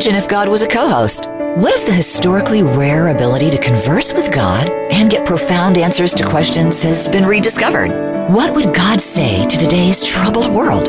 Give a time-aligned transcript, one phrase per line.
[0.00, 1.26] Imagine if God was a co host.
[1.26, 6.26] What if the historically rare ability to converse with God and get profound answers to
[6.26, 7.90] questions has been rediscovered?
[8.32, 10.86] What would God say to today's troubled world?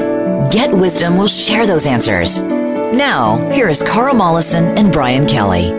[0.49, 2.39] Get Wisdom will share those answers.
[2.39, 5.71] Now, here is Carl Mollison and Brian Kelly.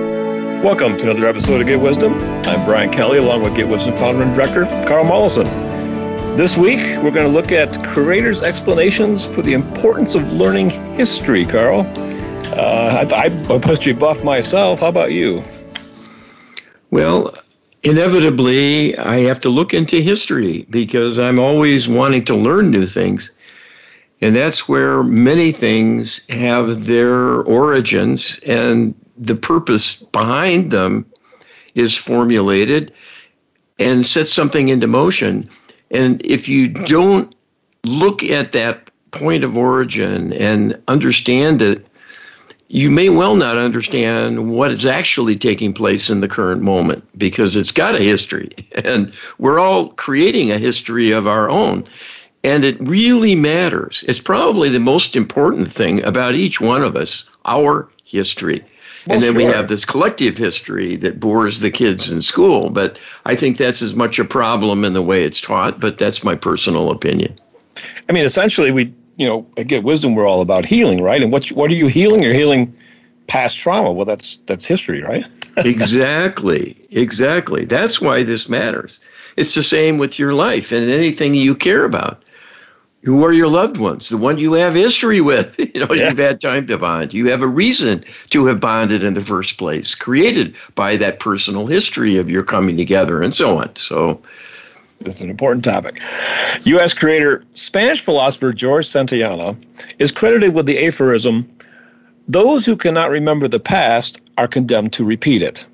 [0.63, 2.13] Welcome to another episode of Get Wisdom.
[2.47, 5.47] I'm Brian Kelly, along with Get Wisdom founder and director, Carl Mollison.
[6.37, 11.47] This week, we're going to look at creators' explanations for the importance of learning history,
[11.47, 11.91] Carl.
[12.53, 14.81] Uh, I, I'm a history buff myself.
[14.81, 15.43] How about you?
[16.91, 17.35] Well,
[17.83, 23.31] inevitably, I have to look into history because I'm always wanting to learn new things.
[24.21, 31.07] And that's where many things have their origins and the purpose behind them
[31.75, 32.93] is formulated
[33.79, 35.49] and sets something into motion.
[35.91, 37.35] And if you don't
[37.85, 41.87] look at that point of origin and understand it,
[42.73, 47.55] you may well not understand what is actually taking place in the current moment because
[47.55, 48.51] it's got a history.
[48.85, 51.85] And we're all creating a history of our own.
[52.43, 54.03] And it really matters.
[54.09, 58.65] It's probably the most important thing about each one of us, our history.
[59.07, 59.37] Well, and then sure.
[59.37, 62.71] we have this collective history that bores the kids in school.
[62.71, 66.25] But I think that's as much a problem in the way it's taught, but that's
[66.25, 67.39] my personal opinion.
[68.09, 71.23] I mean, essentially, we, you know, get wisdom, we're all about healing, right?
[71.23, 72.25] And what, what are you healing?
[72.25, 72.77] You're healing
[73.29, 73.93] past trauma.
[73.93, 75.25] Well, that's, that's history, right?
[75.59, 76.77] exactly.
[76.91, 77.65] Exactly.
[77.65, 78.99] That's why this matters.
[79.37, 82.25] It's the same with your life and anything you care about
[83.05, 86.09] who are your loved ones, the one you have history with, you know, yeah.
[86.09, 87.15] you've had time to bond.
[87.15, 91.67] You have a reason to have bonded in the first place, created by that personal
[91.67, 93.75] history of your coming together and so on.
[93.77, 94.21] So
[95.05, 96.01] this is an important topic.
[96.65, 96.95] U.S.
[96.95, 99.57] creator, Spanish philosopher George Santayana
[99.99, 101.49] is credited with the aphorism,
[102.29, 105.67] those who cannot remember the past are condemned to repeat it.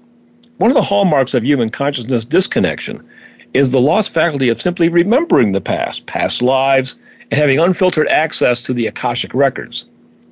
[0.56, 3.06] One of the hallmarks of human consciousness disconnection
[3.54, 6.98] is the lost faculty of simply remembering the past, past lives,
[7.30, 9.86] and having unfiltered access to the Akashic records.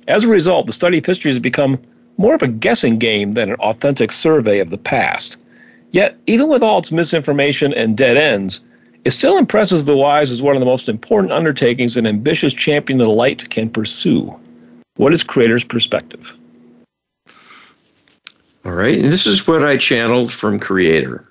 [0.07, 1.79] As a result, the study of history has become
[2.17, 5.37] more of a guessing game than an authentic survey of the past.
[5.91, 8.61] Yet, even with all its misinformation and dead ends,
[9.07, 12.99] it still impresses the wise as one of the most important undertakings an ambitious champion
[12.99, 14.37] of the light can pursue.
[14.97, 16.33] What is Creator's perspective?
[18.65, 21.23] All right, and this is what I channeled from Creator.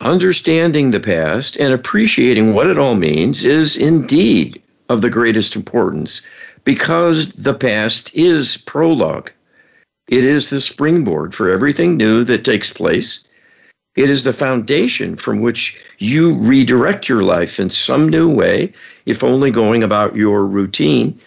[0.00, 6.22] Understanding the past and appreciating what it all means is indeed of the greatest importance
[6.64, 9.30] because the past is prologue.
[10.08, 13.27] It is the springboard for everything new that takes place.
[13.98, 18.72] It is the foundation from which you redirect your life in some new way,
[19.06, 21.18] if only going about your routine,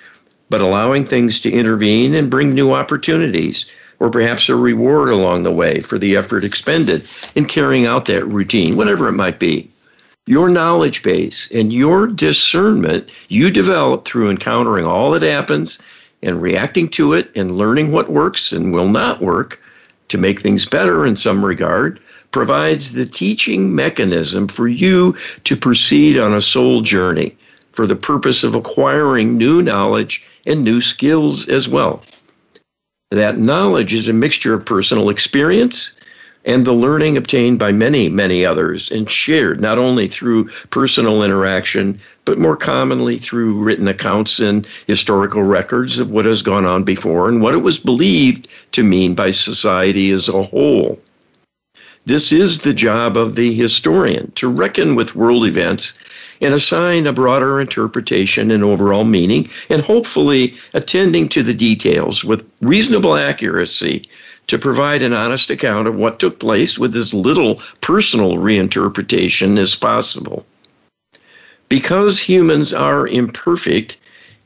[0.50, 3.66] but allowing things to intervene and bring new opportunities
[4.00, 7.06] or perhaps a reward along the way for the effort expended
[7.36, 9.70] in carrying out that routine, whatever it might be.
[10.26, 15.78] Your knowledge base and your discernment you develop through encountering all that happens
[16.24, 19.62] and reacting to it and learning what works and will not work
[20.08, 22.00] to make things better in some regard
[22.32, 27.36] provides the teaching mechanism for you to proceed on a soul journey
[27.72, 32.04] for the purpose of acquiring new knowledge and new skills as well.
[33.12, 35.92] That knowledge is a mixture of personal experience
[36.46, 42.00] and the learning obtained by many, many others and shared not only through personal interaction,
[42.26, 47.30] but more commonly through written accounts and historical records of what has gone on before
[47.30, 51.00] and what it was believed to mean by society as a whole.
[52.06, 55.94] This is the job of the historian to reckon with world events
[56.42, 62.44] and assign a broader interpretation and overall meaning, and hopefully attending to the details with
[62.62, 64.10] reasonable accuracy
[64.48, 69.76] to provide an honest account of what took place with as little personal reinterpretation as
[69.76, 70.44] possible.
[71.70, 73.98] Because humans are imperfect,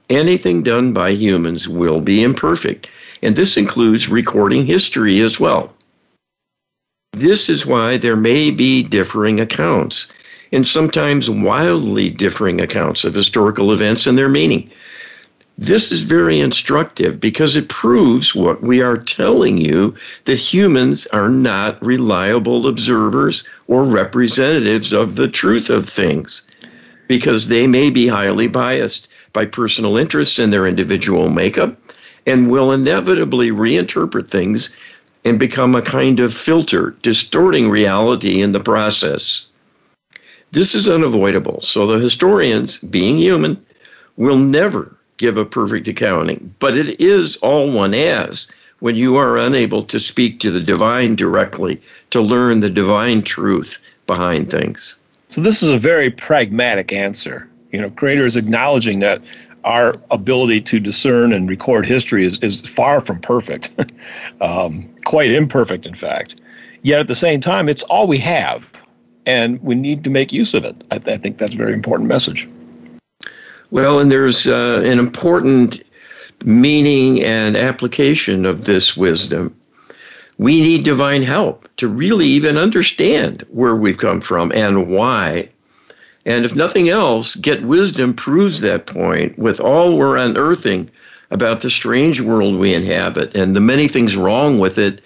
[0.10, 2.88] anything done by humans will be imperfect,
[3.24, 5.75] and this includes recording history as well.
[7.16, 10.12] This is why there may be differing accounts
[10.52, 14.70] and sometimes wildly differing accounts of historical events and their meaning.
[15.58, 19.96] This is very instructive because it proves what we are telling you
[20.26, 26.42] that humans are not reliable observers or representatives of the truth of things
[27.08, 31.80] because they may be highly biased by personal interests in their individual makeup
[32.26, 34.70] and will inevitably reinterpret things
[35.26, 39.48] and become a kind of filter, distorting reality in the process.
[40.52, 41.60] This is unavoidable.
[41.62, 43.64] So the historians, being human,
[44.16, 48.48] will never give a perfect accounting, but it is all one has
[48.80, 51.82] when you are unable to speak to the divine directly
[52.12, 54.96] to learn the divine truth behind things.
[55.30, 57.50] So this is a very pragmatic answer.
[57.72, 59.22] You know, Creator is acknowledging that
[59.66, 63.76] our ability to discern and record history is, is far from perfect,
[64.42, 66.36] um, quite imperfect, in fact.
[66.84, 68.86] Yet at the same time, it's all we have,
[69.26, 70.76] and we need to make use of it.
[70.92, 72.48] I, th- I think that's a very important message.
[73.72, 75.84] Well, and there's uh, an important
[76.44, 79.56] meaning and application of this wisdom.
[80.38, 85.50] We need divine help to really even understand where we've come from and why.
[86.26, 90.90] And if nothing else, Get Wisdom proves that point with all we're unearthing
[91.32, 95.02] about the strange world we inhabit and the many things wrong with it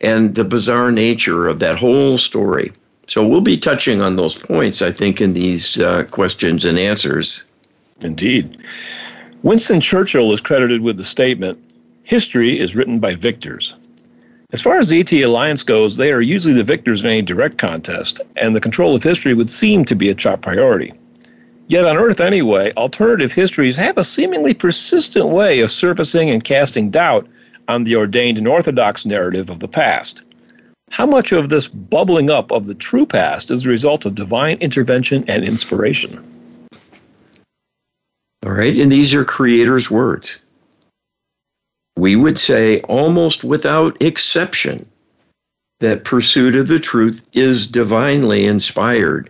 [0.00, 2.72] and the bizarre nature of that whole story.
[3.06, 7.44] So we'll be touching on those points, I think, in these uh, questions and answers.
[8.00, 8.56] Indeed.
[9.42, 11.58] Winston Churchill is credited with the statement
[12.04, 13.76] History is written by victors.
[14.52, 17.56] As far as the ET Alliance goes, they are usually the victors in any direct
[17.56, 20.92] contest, and the control of history would seem to be a top priority.
[21.68, 26.90] Yet on Earth, anyway, alternative histories have a seemingly persistent way of surfacing and casting
[26.90, 27.28] doubt
[27.68, 30.24] on the ordained and orthodox narrative of the past.
[30.90, 34.58] How much of this bubbling up of the true past is the result of divine
[34.58, 36.24] intervention and inspiration?
[38.44, 40.40] All right, and these are Creator's words.
[42.00, 44.86] We would say, almost without exception,
[45.80, 49.28] that pursuit of the truth is divinely inspired.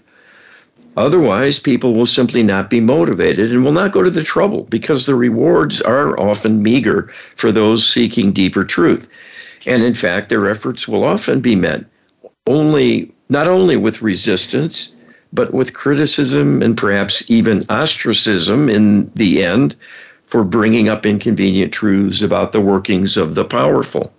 [0.97, 5.05] Otherwise, people will simply not be motivated and will not go to the trouble because
[5.05, 9.09] the rewards are often meager for those seeking deeper truth.
[9.67, 11.85] And in fact, their efforts will often be met
[12.47, 14.91] only not only with resistance,
[15.33, 19.75] but with criticism and perhaps even ostracism in the end
[20.31, 24.13] for bringing up inconvenient truths about the workings of the powerful.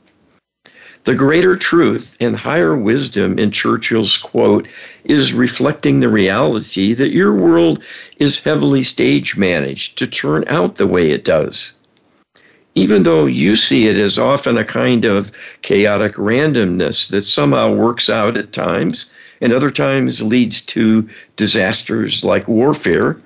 [1.05, 4.67] The greater truth and higher wisdom in Churchill's quote
[5.05, 7.81] is reflecting the reality that your world
[8.17, 11.71] is heavily stage managed to turn out the way it does.
[12.75, 15.31] Even though you see it as often a kind of
[15.61, 19.05] chaotic randomness that somehow works out at times
[19.39, 21.07] and other times leads to
[21.37, 23.17] disasters like warfare,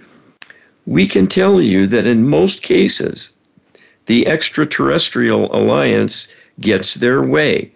[0.86, 3.32] we can tell you that in most cases,
[4.06, 6.28] the extraterrestrial alliance
[6.60, 7.72] gets their way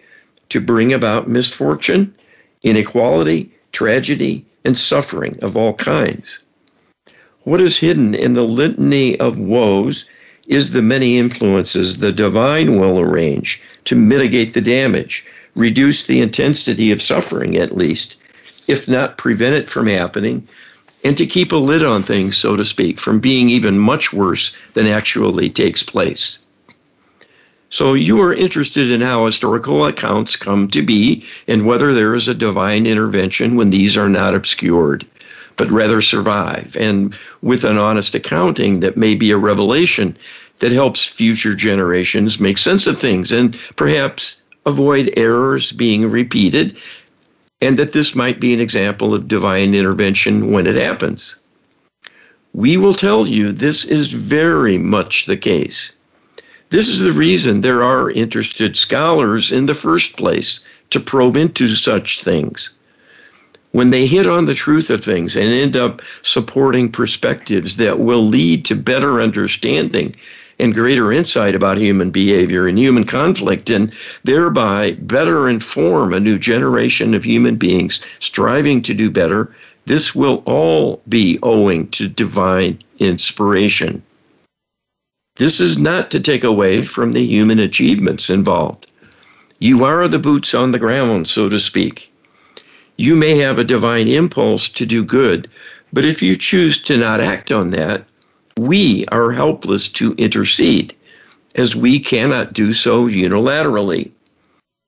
[0.48, 2.14] to bring about misfortune,
[2.62, 6.38] inequality, tragedy, and suffering of all kinds.
[7.44, 10.04] What is hidden in the litany of woes
[10.46, 15.24] is the many influences the divine will arrange to mitigate the damage,
[15.54, 18.16] reduce the intensity of suffering at least,
[18.66, 20.46] if not prevent it from happening,
[21.04, 24.54] and to keep a lid on things, so to speak, from being even much worse
[24.74, 26.38] than actually takes place.
[27.70, 32.26] So you are interested in how historical accounts come to be and whether there is
[32.26, 35.06] a divine intervention when these are not obscured,
[35.56, 40.16] but rather survive, and with an honest accounting that may be a revelation
[40.58, 46.76] that helps future generations make sense of things and perhaps avoid errors being repeated
[47.60, 51.36] and that this might be an example of divine intervention when it happens.
[52.52, 55.92] We will tell you this is very much the case.
[56.70, 61.66] This is the reason there are interested scholars in the first place to probe into
[61.68, 62.70] such things.
[63.72, 68.26] When they hit on the truth of things and end up supporting perspectives that will
[68.26, 70.16] lead to better understanding
[70.60, 73.92] and greater insight about human behavior and human conflict, and
[74.24, 79.54] thereby better inform a new generation of human beings striving to do better.
[79.86, 84.02] This will all be owing to divine inspiration.
[85.36, 88.86] This is not to take away from the human achievements involved.
[89.58, 92.12] You are the boots on the ground, so to speak.
[92.96, 95.48] You may have a divine impulse to do good,
[95.92, 98.04] but if you choose to not act on that,
[98.60, 100.94] we are helpless to intercede,
[101.54, 104.10] as we cannot do so unilaterally.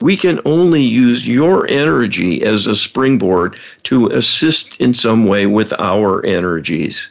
[0.02, 5.72] We can only use your energy as a springboard to assist in some way with
[5.78, 7.08] our energies.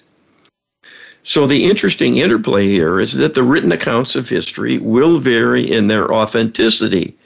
[1.24, 5.88] So, the interesting interplay here is that the written accounts of history will vary in
[5.88, 7.18] their authenticity,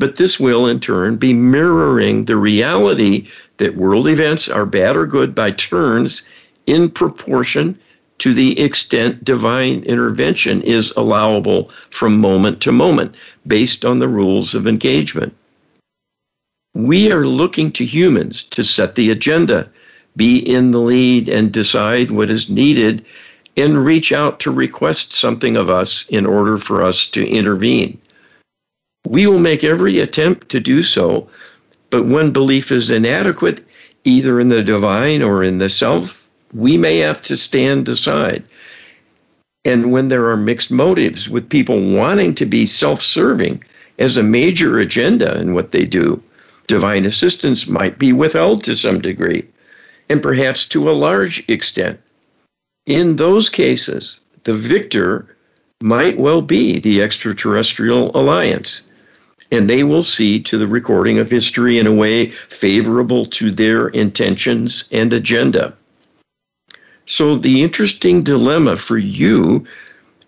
[0.00, 5.06] but this will in turn be mirroring the reality that world events are bad or
[5.06, 6.26] good by turns
[6.66, 7.78] in proportion
[8.18, 13.14] to the extent divine intervention is allowable from moment to moment
[13.46, 15.34] based on the rules of engagement.
[16.74, 19.68] We are looking to humans to set the agenda,
[20.16, 23.04] be in the lead, and decide what is needed
[23.56, 27.98] and reach out to request something of us in order for us to intervene.
[29.06, 31.28] We will make every attempt to do so,
[31.90, 33.64] but when belief is inadequate,
[34.04, 38.42] either in the divine or in the self, we may have to stand aside.
[39.64, 43.64] And when there are mixed motives with people wanting to be self serving
[43.98, 46.22] as a major agenda in what they do,
[46.66, 49.44] divine assistance might be withheld to some degree,
[50.08, 51.98] and perhaps to a large extent.
[52.86, 55.26] In those cases, the victor
[55.82, 58.82] might well be the extraterrestrial alliance,
[59.50, 63.88] and they will see to the recording of history in a way favorable to their
[63.88, 65.74] intentions and agenda.
[67.08, 69.64] So, the interesting dilemma for you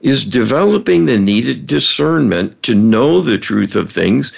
[0.00, 4.32] is developing the needed discernment to know the truth of things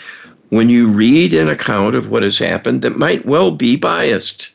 [0.48, 4.50] when you read an account of what has happened that might well be biased.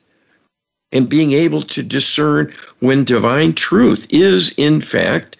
[0.92, 5.38] And being able to discern when divine truth is, in fact,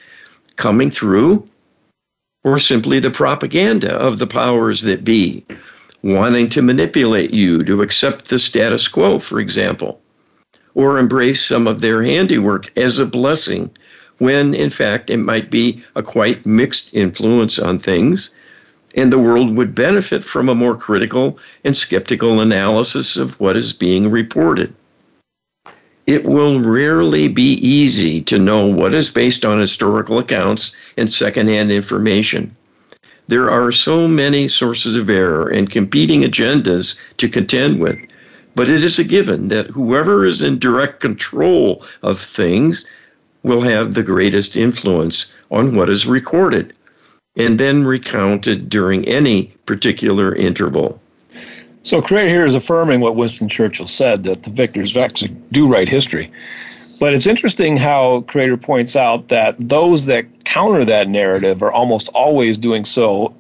[0.56, 1.48] coming through
[2.44, 5.44] or simply the propaganda of the powers that be,
[6.04, 10.00] wanting to manipulate you to accept the status quo, for example,
[10.76, 13.72] or embrace some of their handiwork as a blessing,
[14.20, 18.30] when in fact it might be a quite mixed influence on things
[18.96, 23.74] and the world would benefit from a more critical and skeptical analysis of what is
[23.74, 24.74] being reported.
[26.08, 31.72] It will rarely be easy to know what is based on historical accounts and secondhand
[31.72, 32.56] information.
[33.28, 37.98] There are so many sources of error and competing agendas to contend with,
[38.56, 42.86] but it is a given that whoever is in direct control of things
[43.44, 46.74] will have the greatest influence on what is recorded
[47.36, 51.00] and then recounted during any particular interval.
[51.84, 55.88] So, Creator here is affirming what Winston Churchill said that the victors actually do write
[55.88, 56.32] history.
[57.00, 62.08] But it's interesting how Creator points out that those that counter that narrative are almost
[62.10, 63.36] always doing so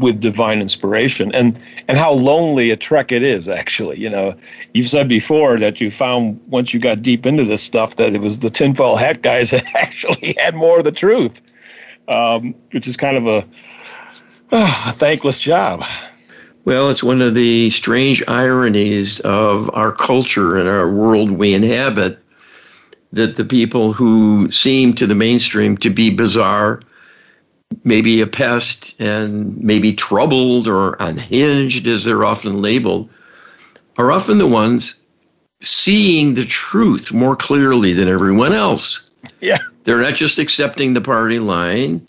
[0.00, 4.34] with divine inspiration and and how lonely a trek it is actually you know
[4.74, 8.20] you've said before that you found once you got deep into this stuff that it
[8.20, 11.42] was the tinfoil hat guys that actually had more of the truth
[12.10, 13.38] um, which is kind of a,
[14.52, 15.82] uh, a thankless job.
[16.64, 22.18] Well, it's one of the strange ironies of our culture and our world we inhabit
[23.12, 26.80] that the people who seem to the mainstream to be bizarre,
[27.84, 33.08] maybe a pest, and maybe troubled or unhinged, as they're often labeled,
[33.98, 35.00] are often the ones
[35.60, 39.10] seeing the truth more clearly than everyone else.
[39.40, 39.58] Yeah.
[39.84, 42.06] They're not just accepting the party line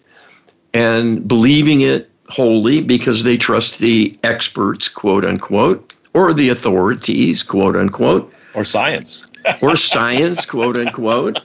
[0.73, 7.75] and believing it wholly because they trust the experts, quote unquote, or the authorities, quote
[7.75, 9.29] unquote, or science,
[9.61, 11.41] or science, quote unquote.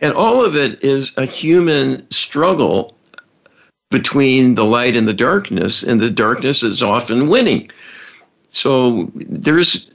[0.00, 2.96] And all of it is a human struggle
[3.90, 7.70] between the light and the darkness, and the darkness is often winning.
[8.50, 9.90] So there's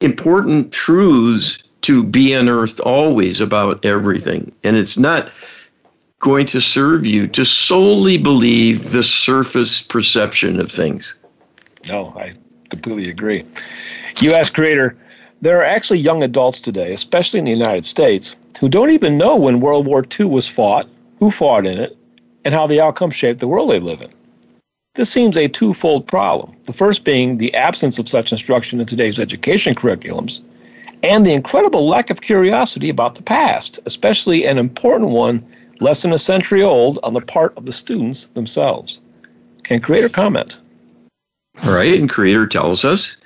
[0.00, 4.52] important truths to be unearthed always about everything.
[4.64, 5.30] And it's not
[6.18, 11.14] going to serve you to solely believe the surface perception of things.
[11.88, 12.34] No, I
[12.70, 13.44] completely agree.
[14.20, 14.96] You ask creator,
[15.40, 19.36] there are actually young adults today, especially in the United States, who don't even know
[19.36, 20.86] when World War II was fought,
[21.18, 21.96] who fought in it,
[22.44, 24.10] and how the outcome shaped the world they live in.
[24.94, 26.56] This seems a twofold problem.
[26.64, 30.40] The first being the absence of such instruction in today's education curriculums,
[31.02, 35.44] and the incredible lack of curiosity about the past, especially an important one
[35.80, 39.00] less than a century old on the part of the students themselves.
[39.62, 40.58] Can Creator comment?
[41.62, 43.16] All right, and Creator tells us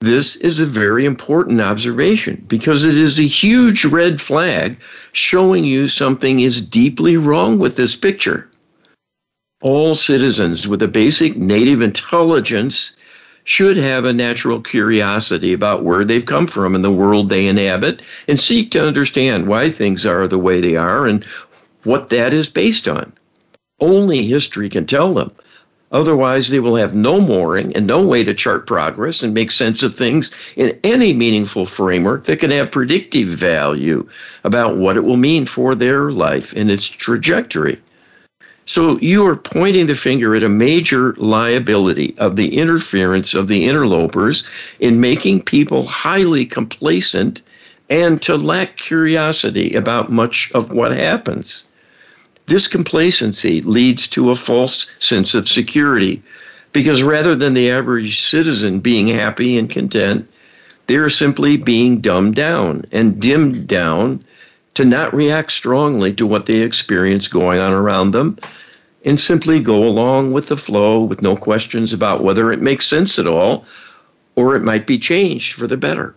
[0.00, 4.80] this is a very important observation because it is a huge red flag
[5.12, 8.48] showing you something is deeply wrong with this picture.
[9.60, 12.96] All citizens with a basic native intelligence
[13.44, 18.00] should have a natural curiosity about where they've come from and the world they inhabit
[18.26, 21.24] and seek to understand why things are the way they are and
[21.84, 23.12] what that is based on.
[23.80, 25.30] Only history can tell them.
[25.92, 29.82] Otherwise, they will have no mooring and no way to chart progress and make sense
[29.82, 34.06] of things in any meaningful framework that can have predictive value
[34.44, 37.76] about what it will mean for their life and its trajectory.
[38.66, 43.66] So you are pointing the finger at a major liability of the interference of the
[43.66, 44.44] interlopers
[44.78, 47.42] in making people highly complacent
[47.88, 51.64] and to lack curiosity about much of what happens.
[52.50, 56.20] This complacency leads to a false sense of security
[56.72, 60.28] because rather than the average citizen being happy and content,
[60.88, 64.24] they're simply being dumbed down and dimmed down
[64.74, 68.36] to not react strongly to what they experience going on around them
[69.04, 73.16] and simply go along with the flow with no questions about whether it makes sense
[73.16, 73.64] at all
[74.34, 76.16] or it might be changed for the better.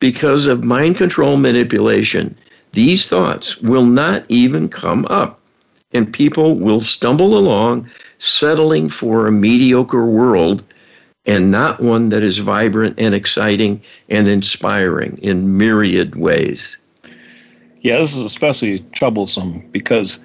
[0.00, 2.36] Because of mind control manipulation,
[2.72, 5.40] these thoughts will not even come up,
[5.94, 10.62] and people will stumble along, settling for a mediocre world
[11.26, 16.76] and not one that is vibrant and exciting and inspiring in myriad ways.
[17.80, 20.20] Yeah, this is especially troublesome because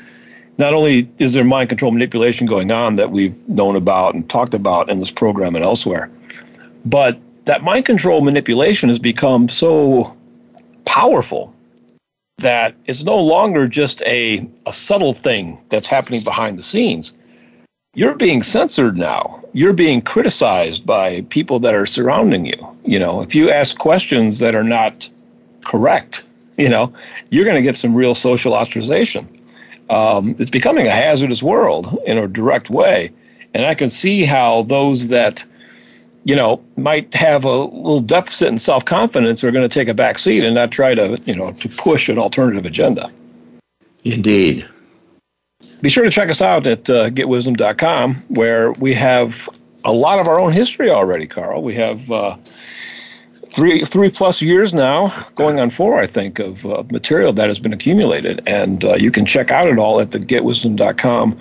[0.58, 4.54] not only is there mind control manipulation going on that we've known about and talked
[4.54, 6.12] about in this program and elsewhere,
[6.86, 10.16] but that mind control manipulation has become so
[10.86, 11.54] powerful
[12.40, 17.14] that it's no longer just a, a subtle thing that's happening behind the scenes.
[17.96, 19.42] You're being censored now.
[19.54, 22.78] You're being criticized by people that are surrounding you.
[22.86, 25.10] You know, if you ask questions that are not
[25.66, 26.24] correct,
[26.58, 26.94] you know,
[27.30, 29.28] you're going to get some real social ostracization
[29.90, 33.12] um, it's becoming a hazardous world in a direct way.
[33.54, 35.44] And I can see how those that,
[36.30, 39.96] you know, might have a little deficit in self confidence are going to take a
[39.96, 43.10] back seat and not try to, you know, to push an alternative agenda.
[44.04, 44.64] Indeed.
[45.82, 49.50] Be sure to check us out at uh, getwisdom.com, where we have
[49.84, 51.64] a lot of our own history already, Carl.
[51.64, 52.38] We have uh,
[53.48, 57.58] three three plus years now, going on four, I think, of uh, material that has
[57.58, 61.40] been accumulated, and uh, you can check out it all at the GetWisdom.com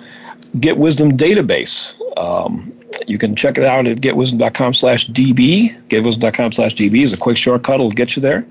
[0.59, 1.93] Get Wisdom database.
[2.17, 2.73] Um,
[3.07, 5.75] you can check it out at getwisdom.com slash db.
[5.87, 7.75] Getwisdom.com slash db is a quick shortcut.
[7.75, 8.45] It'll get you there.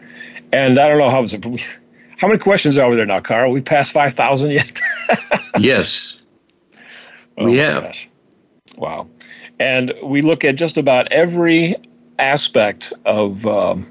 [0.52, 1.26] And I don't know how
[2.16, 3.52] how many questions are there now, Carl?
[3.52, 4.80] We passed five thousand yet?
[5.58, 6.20] yes,
[7.36, 7.84] oh we have.
[7.84, 8.08] Gosh.
[8.76, 9.08] Wow.
[9.60, 11.74] And we look at just about every
[12.18, 13.86] aspect of um,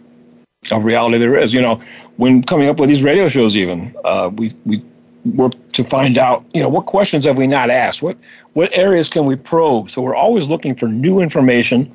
[0.72, 1.54] of reality there is.
[1.54, 1.80] You know,
[2.18, 4.82] when coming up with these radio shows, even uh, we we
[5.26, 8.02] work to find out, you know, what questions have we not asked?
[8.02, 8.18] What
[8.54, 9.90] what areas can we probe?
[9.90, 11.92] So we're always looking for new information,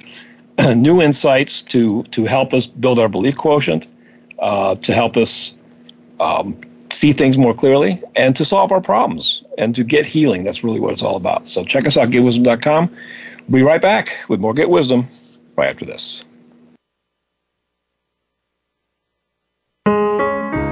[0.76, 3.86] new insights to to help us build our belief quotient,
[4.38, 5.56] uh, to help us.
[6.20, 6.60] Um,
[6.92, 10.44] see things more clearly and to solve our problems and to get healing.
[10.44, 11.48] That's really what it's all about.
[11.48, 12.94] So check us out, getwisdom.com.
[13.48, 15.08] We'll be right back with more Get Wisdom
[15.56, 16.26] right after this.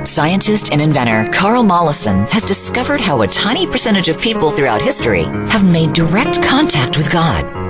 [0.04, 5.24] Scientist and inventor Carl Mollison has discovered how a tiny percentage of people throughout history
[5.24, 7.69] have made direct contact with God.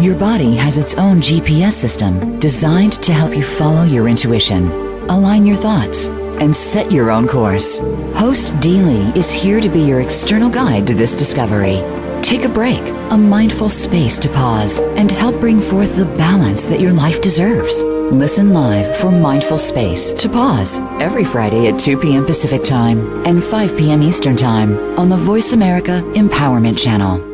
[0.00, 4.70] your body has its own GPS system designed to help you follow your intuition,
[5.10, 6.08] align your thoughts,
[6.40, 7.78] and set your own course.
[8.14, 11.82] Host Dee Lee is here to be your external guide to this discovery.
[12.22, 12.80] Take a break,
[13.10, 17.82] a mindful space to pause, and help bring forth the balance that your life deserves.
[17.84, 22.26] Listen live for Mindful Space to Pause every Friday at 2 p.m.
[22.26, 24.02] Pacific Time and 5 p.m.
[24.02, 27.33] Eastern Time on the Voice America Empowerment Channel.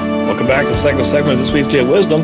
[0.41, 2.23] Welcome back to the second segment of this week's Get Wisdom.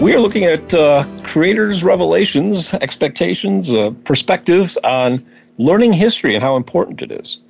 [0.00, 5.24] We are looking at uh, creators' revelations, expectations, uh, perspectives on
[5.58, 7.40] learning history and how important it is.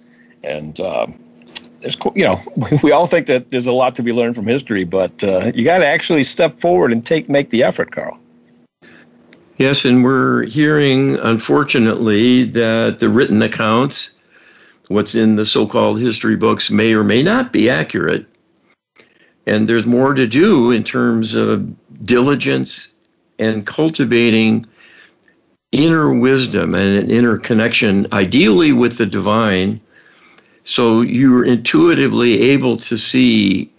[0.44, 1.07] And uh,
[1.81, 2.42] there's, you know,
[2.83, 5.64] we all think that there's a lot to be learned from history, but uh, you
[5.64, 8.18] got to actually step forward and take make the effort, Carl.
[9.57, 14.14] Yes, and we're hearing, unfortunately, that the written accounts,
[14.88, 18.27] what's in the so-called history books, may or may not be accurate
[19.46, 21.66] And there's more to do in terms of
[22.05, 22.88] diligence
[23.38, 24.66] and cultivating
[25.72, 29.81] inner wisdom and an inner connection, ideally with the divine,
[30.64, 33.70] so you're intuitively able to see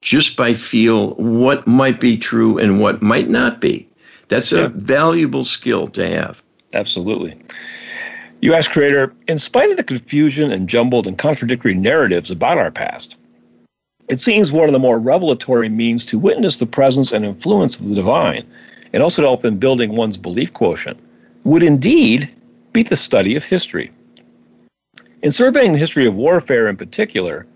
[0.00, 3.88] just by feel what might be true and what might not be.
[4.28, 4.70] That's a yeah.
[4.72, 6.42] valuable skill to have.
[6.72, 7.34] Absolutely.
[8.40, 12.70] You ask Creator, in spite of the confusion and jumbled and contradictory narratives about our
[12.70, 13.16] past,
[14.08, 17.88] it seems one of the more revelatory means to witness the presence and influence of
[17.88, 18.46] the divine,
[18.92, 20.98] and also to help in building one's belief quotient,
[21.44, 22.30] would indeed
[22.72, 23.90] be the study of history.
[25.22, 27.46] In surveying the history of warfare in particular,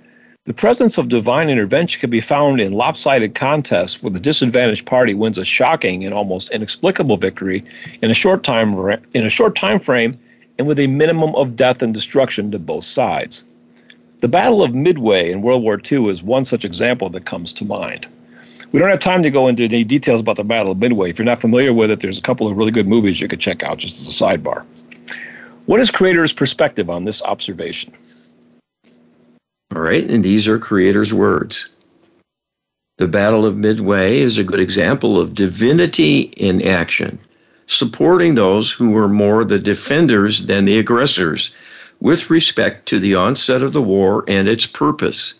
[0.47, 5.13] the presence of divine intervention can be found in lopsided contests where the disadvantaged party
[5.13, 7.63] wins a shocking and almost inexplicable victory
[8.01, 8.73] in a short time
[9.13, 10.19] in a short time frame
[10.57, 13.45] and with a minimum of death and destruction to both sides.
[14.21, 17.65] The Battle of Midway in World War II is one such example that comes to
[17.65, 18.09] mind.
[18.73, 21.11] We don't have time to go into any details about the Battle of Midway.
[21.11, 23.39] If you're not familiar with it, there's a couple of really good movies you could
[23.39, 24.65] check out just as a sidebar.
[25.67, 27.93] What is Creator's perspective on this observation?
[29.73, 31.69] All right, and these are Creator's words.
[32.97, 37.21] The Battle of Midway is a good example of divinity in action,
[37.67, 41.53] supporting those who were more the defenders than the aggressors
[42.01, 45.35] with respect to the onset of the war and its purpose.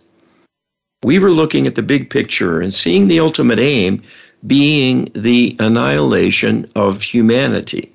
[1.05, 4.03] We were looking at the big picture and seeing the ultimate aim
[4.47, 7.93] being the annihilation of humanity.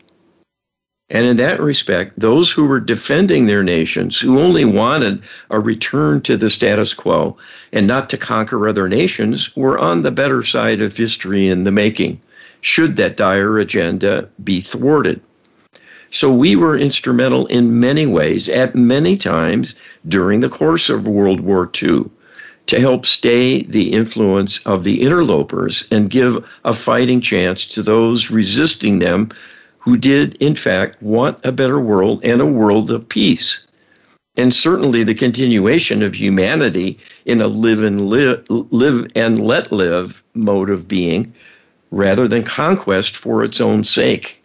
[1.10, 6.22] And in that respect, those who were defending their nations, who only wanted a return
[6.22, 7.38] to the status quo
[7.72, 11.72] and not to conquer other nations, were on the better side of history in the
[11.72, 12.20] making,
[12.62, 15.22] should that dire agenda be thwarted.
[16.14, 19.74] So we were instrumental in many ways at many times
[20.08, 22.06] during the course of World War II
[22.68, 28.30] to help stay the influence of the interlopers and give a fighting chance to those
[28.30, 29.30] resisting them
[29.80, 33.66] who did, in fact, want a better world and a world of peace.
[34.38, 40.24] And certainly the continuation of humanity in a live and live, live and let live
[40.36, 41.34] mode of being
[41.90, 44.43] rather than conquest for its own sake.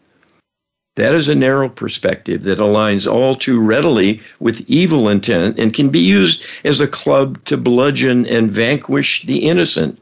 [0.99, 5.91] That is a narrow perspective that aligns all too readily with evil intent and can
[5.91, 9.97] be used as a club to bludgeon and vanquish the innocent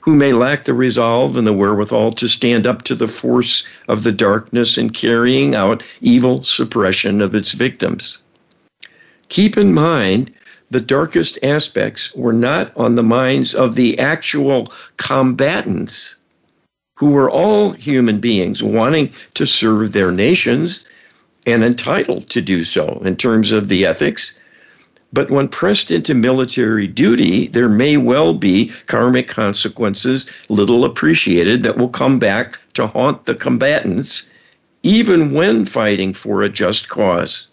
[0.00, 4.02] who may lack the resolve and the wherewithal to stand up to the force of
[4.02, 8.18] the darkness in carrying out evil suppression of its victims.
[9.30, 10.30] Keep in mind,
[10.70, 16.15] the darkest aspects were not on the minds of the actual combatants,
[16.96, 20.84] who were all human beings wanting to serve their nations
[21.46, 24.34] and entitled to do so in terms of the ethics
[25.12, 31.78] but when pressed into military duty, there may well be karmic consequences little appreciated that
[31.78, 34.28] will come back to haunt the combatants,
[34.82, 37.46] even when fighting for a just cause.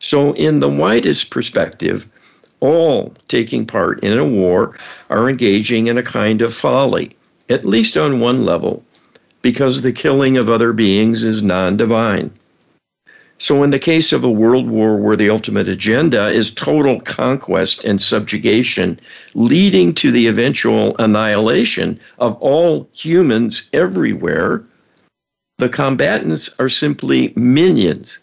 [0.00, 2.08] So, in the widest perspective,
[2.60, 4.78] all taking part in a war
[5.10, 7.10] are engaging in a kind of folly,
[7.48, 8.84] at least on one level,
[9.42, 12.30] because the killing of other beings is non divine.
[13.38, 17.84] So, in the case of a world war where the ultimate agenda is total conquest
[17.84, 18.98] and subjugation,
[19.34, 24.64] leading to the eventual annihilation of all humans everywhere,
[25.58, 28.20] the combatants are simply minions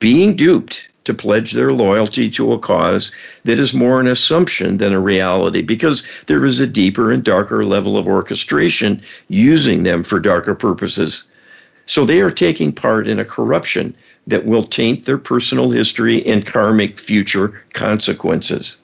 [0.00, 3.10] being duped to pledge their loyalty to a cause
[3.44, 7.64] that is more an assumption than a reality because there is a deeper and darker
[7.64, 11.24] level of orchestration using them for darker purposes.
[11.86, 13.94] So they are taking part in a corruption
[14.26, 18.82] that will taint their personal history and karmic future consequences.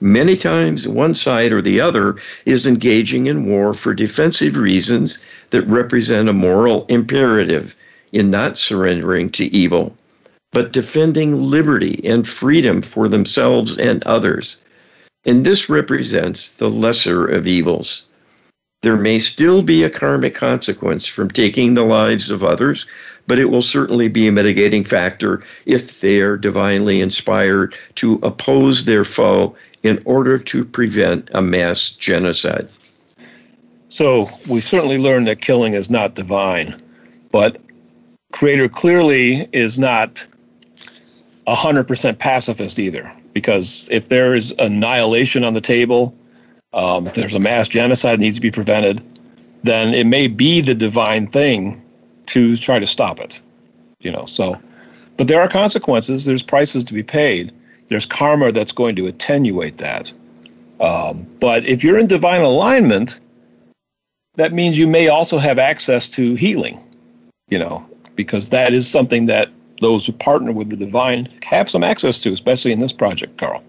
[0.00, 5.62] Many times, one side or the other is engaging in war for defensive reasons that
[5.62, 7.76] represent a moral imperative
[8.10, 9.96] in not surrendering to evil,
[10.56, 14.56] but defending liberty and freedom for themselves and others.
[15.26, 18.04] And this represents the lesser of evils.
[18.80, 22.86] There may still be a karmic consequence from taking the lives of others,
[23.26, 28.86] but it will certainly be a mitigating factor if they are divinely inspired to oppose
[28.86, 32.66] their foe in order to prevent a mass genocide.
[33.90, 36.80] So we certainly learned that killing is not divine,
[37.30, 37.60] but
[38.32, 40.26] Creator clearly is not
[41.46, 46.14] 100% pacifist either, because if there is annihilation on the table,
[46.72, 49.02] um, if there's a mass genocide that needs to be prevented,
[49.62, 51.82] then it may be the divine thing
[52.26, 53.40] to try to stop it.
[54.00, 54.60] You know, so
[55.16, 57.52] but there are consequences, there's prices to be paid.
[57.88, 60.12] There's karma that's going to attenuate that.
[60.80, 63.18] Um, but if you're in divine alignment,
[64.34, 66.78] that means you may also have access to healing,
[67.48, 71.84] you know, because that is something that those who partner with the divine have some
[71.84, 73.62] access to, especially in this project, Carl.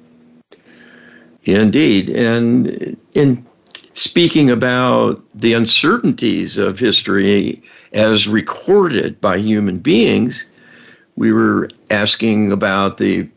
[1.43, 2.09] Yeah, indeed.
[2.09, 3.45] And in
[3.93, 7.61] speaking about the uncertainties of history
[7.93, 10.43] as recorded by human beings,
[11.15, 13.27] we were asking about the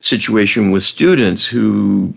[0.00, 2.12] situation with students who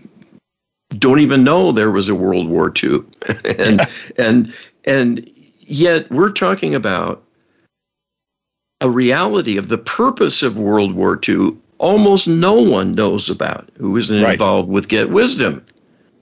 [0.98, 3.00] don't even know there was a World War II.
[3.58, 3.86] and, yeah.
[4.18, 7.23] and, and yet we're talking about
[8.84, 13.96] a reality of the purpose of World War II almost no one knows about who
[13.96, 14.34] isn't right.
[14.34, 15.64] involved with Get Wisdom.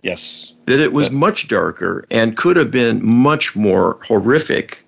[0.05, 0.53] Yes.
[0.67, 4.85] That it was much darker and could have been much more horrific.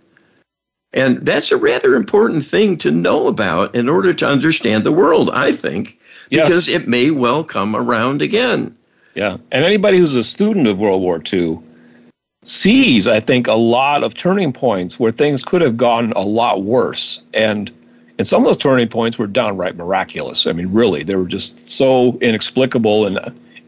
[0.92, 5.30] And that's a rather important thing to know about in order to understand the world,
[5.30, 5.98] I think,
[6.30, 6.80] because yes.
[6.80, 8.78] it may well come around again.
[9.16, 9.38] Yeah.
[9.50, 11.54] And anybody who's a student of World War II
[12.44, 16.62] sees, I think, a lot of turning points where things could have gone a lot
[16.62, 17.20] worse.
[17.32, 17.70] And
[18.16, 20.46] and some of those turning points were downright miraculous.
[20.46, 23.18] I mean, really, they were just so inexplicable and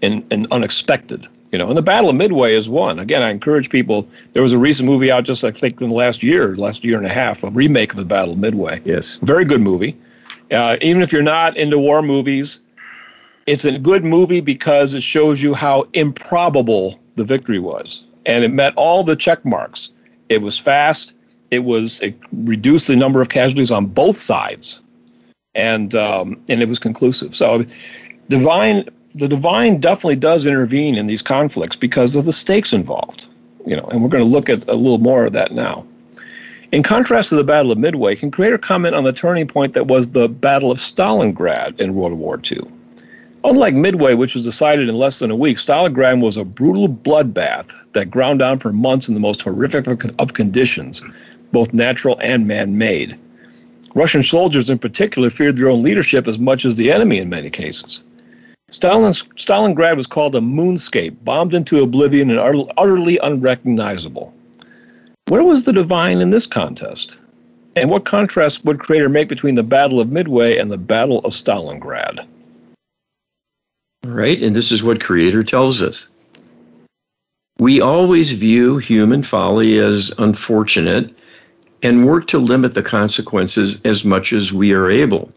[0.03, 1.27] and, and unexpected.
[1.53, 2.99] You know, and the Battle of Midway is one.
[2.99, 4.07] Again, I encourage people.
[4.35, 6.97] There was a recent movie out just I think in the last year, last year
[6.97, 8.81] and a half, a remake of the Battle of Midway.
[8.85, 9.97] Yes, very good movie.
[10.51, 12.61] Uh, even if you're not into war movies,
[13.47, 18.53] it's a good movie because it shows you how improbable the victory was and it
[18.53, 19.91] met all the check marks.
[20.29, 21.15] It was fast.
[21.51, 24.83] It was it reduced the number of casualties on both sides,
[25.55, 27.35] and um, and it was conclusive.
[27.35, 27.65] So,
[28.29, 33.29] divine the divine definitely does intervene in these conflicts because of the stakes involved.
[33.65, 35.87] You know, and we're going to look at a little more of that now.
[36.73, 39.87] In contrast to the Battle of Midway, can Creator comment on the turning point that
[39.87, 42.61] was the Battle of Stalingrad in World War II?
[43.49, 47.73] Unlike Midway, which was decided in less than a week, Stalingrad was a brutal bloodbath
[47.93, 51.01] that ground on for months in the most horrific of conditions,
[51.53, 53.17] both natural and man made.
[53.95, 57.49] Russian soldiers, in particular, feared their own leadership as much as the enemy in many
[57.49, 58.03] cases.
[58.69, 62.41] Stalingrad was called a moonscape, bombed into oblivion and
[62.77, 64.35] utterly unrecognizable.
[65.29, 67.21] Where was the divine in this contest?
[67.77, 71.33] And what contrast would Creator make between the Battle of Midway and the Battle of
[71.33, 72.27] Stalingrad?
[74.07, 74.41] Right?
[74.41, 76.07] And this is what Creator tells us.
[77.59, 81.13] We always view human folly as unfortunate
[81.83, 85.33] and work to limit the consequences as much as we are able.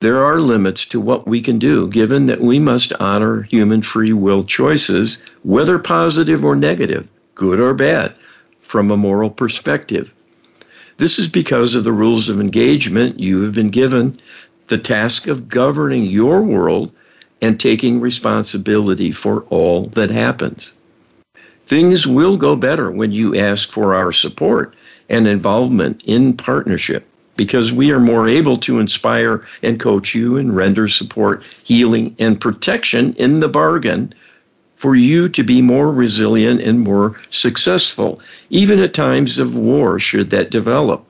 [0.00, 4.12] There are limits to what we can do, given that we must honor human free
[4.12, 7.06] will choices, whether positive or negative,
[7.36, 8.12] good or bad,
[8.60, 10.12] from a moral perspective.
[10.98, 14.18] This is because of the rules of engagement you have been given
[14.66, 16.92] the task of governing your world
[17.42, 20.74] and taking responsibility for all that happens.
[21.66, 24.74] Things will go better when you ask for our support
[25.08, 30.54] and involvement in partnership because we are more able to inspire and coach you and
[30.54, 34.14] render support, healing, and protection in the bargain
[34.76, 40.30] for you to be more resilient and more successful, even at times of war, should
[40.30, 41.04] that develop.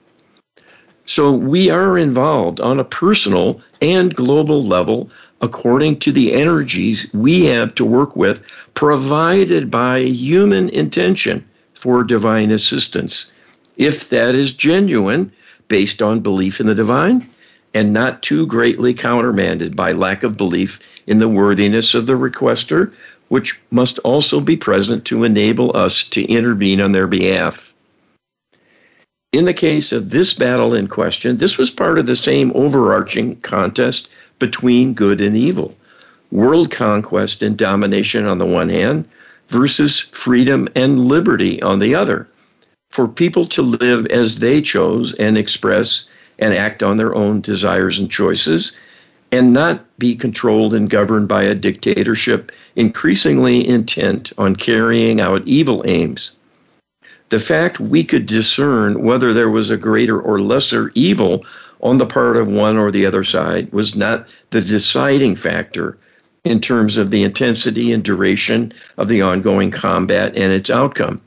[1.06, 5.10] So we are involved on a personal and global level
[5.42, 8.42] according to the energies we have to work with,
[8.74, 13.32] provided by human intention for divine assistance.
[13.76, 15.32] If that is genuine,
[15.66, 17.28] based on belief in the divine,
[17.74, 22.92] and not too greatly countermanded by lack of belief in the worthiness of the requester,
[23.28, 27.72] which must also be present to enable us to intervene on their behalf.
[29.32, 33.40] In the case of this battle in question, this was part of the same overarching
[33.40, 34.10] contest
[34.42, 35.72] between good and evil
[36.32, 39.08] world conquest and domination on the one hand
[39.48, 42.26] versus freedom and liberty on the other.
[42.90, 46.04] For people to live as they chose and express
[46.38, 48.72] and act on their own desires and choices
[49.30, 55.82] and not be controlled and governed by a dictatorship increasingly intent on carrying out evil
[55.86, 56.32] aims.
[57.28, 61.46] The fact we could discern whether there was a greater or lesser evil
[61.82, 65.98] on the part of one or the other side was not the deciding factor
[66.44, 71.20] in terms of the intensity and duration of the ongoing combat and its outcome.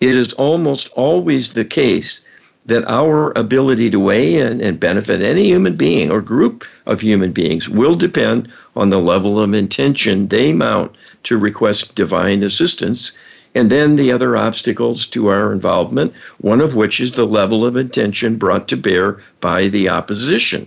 [0.00, 2.20] It is almost always the case
[2.66, 7.32] that our ability to weigh in and benefit any human being or group of human
[7.32, 13.12] beings will depend on the level of intention they mount to request divine assistance
[13.54, 17.76] and then the other obstacles to our involvement, one of which is the level of
[17.76, 20.66] intention brought to bear by the opposition.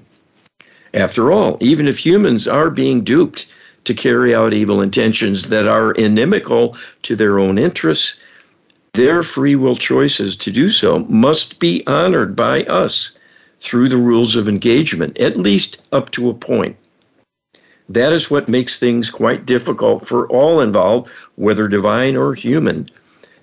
[0.94, 3.46] After all, even if humans are being duped
[3.84, 8.20] to carry out evil intentions that are inimical to their own interests,
[8.94, 13.12] their free will choices to do so must be honored by us
[13.60, 16.76] through the rules of engagement, at least up to a point.
[17.90, 22.90] That is what makes things quite difficult for all involved, whether divine or human.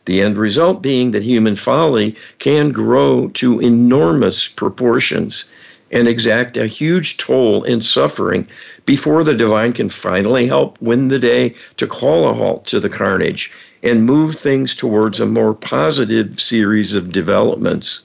[0.05, 5.47] The end result being that human folly can grow to enormous proportions
[5.91, 8.47] and exact a huge toll in suffering
[8.85, 12.91] before the divine can finally help win the day to call a halt to the
[12.91, 13.51] carnage
[13.83, 18.03] and move things towards a more positive series of developments.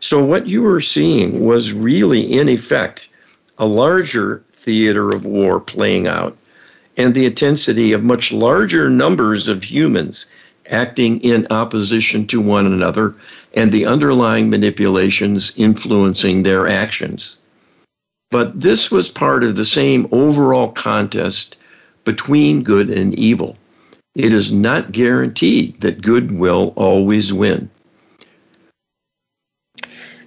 [0.00, 3.08] So, what you were seeing was really, in effect,
[3.58, 6.36] a larger theater of war playing out
[6.96, 10.26] and the intensity of much larger numbers of humans
[10.70, 13.14] acting in opposition to one another
[13.54, 17.36] and the underlying manipulations influencing their actions.
[18.30, 21.56] But this was part of the same overall contest
[22.04, 23.56] between good and evil.
[24.14, 27.70] It is not guaranteed that good will always win.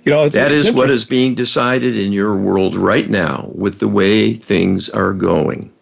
[0.06, 3.88] You know, that is what is being decided in your world right now with the
[3.88, 5.74] way things are going.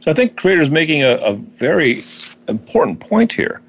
[0.00, 2.02] So I think Creator's making a, a very
[2.48, 3.62] important point here.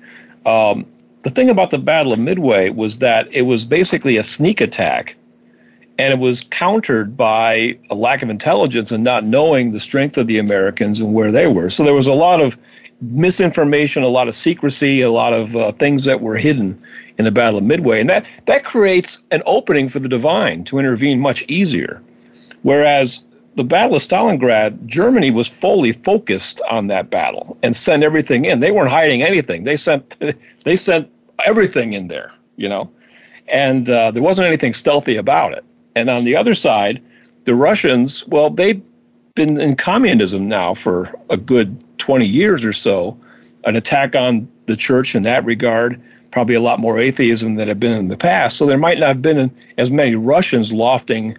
[0.48, 0.84] Um,
[1.22, 5.16] the thing about the Battle of Midway was that it was basically a sneak attack,
[6.00, 10.26] and it was countered by a lack of intelligence and not knowing the strength of
[10.26, 11.70] the Americans and where they were.
[11.70, 12.58] So there was a lot of
[13.02, 16.82] misinformation, a lot of secrecy, a lot of uh, things that were hidden
[17.18, 20.80] in the Battle of Midway, and that that creates an opening for the divine to
[20.80, 22.02] intervene much easier.
[22.64, 23.26] Whereas
[23.56, 28.60] the Battle of Stalingrad, Germany was fully focused on that battle and sent everything in.
[28.60, 29.64] They weren't hiding anything.
[29.64, 30.16] They sent
[30.64, 31.10] they sent
[31.46, 32.90] everything in there, you know,
[33.48, 35.64] and uh, there wasn't anything stealthy about it.
[35.96, 37.02] And on the other side,
[37.46, 38.82] the Russians, well, they've
[39.34, 43.18] been in communism now for a good 20 years or so.
[43.64, 46.00] An attack on the church in that regard
[46.32, 48.58] probably a lot more atheism than had been in the past.
[48.58, 51.38] So there might not have been as many Russians lofting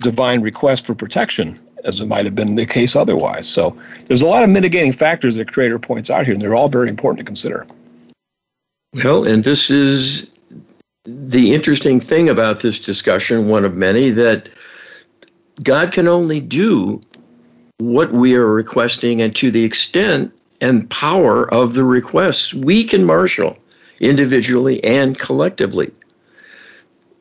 [0.00, 3.48] divine requests for protection as it might have been the case otherwise.
[3.48, 3.76] So
[4.06, 6.88] there's a lot of mitigating factors that Creator points out here, and they're all very
[6.88, 7.66] important to consider.
[8.94, 10.30] Well, and this is
[11.04, 14.50] the interesting thing about this discussion, one of many, that
[15.62, 17.00] God can only do
[17.78, 23.04] what we are requesting and to the extent and power of the requests we can
[23.04, 23.56] marshal
[24.00, 25.90] individually and collectively.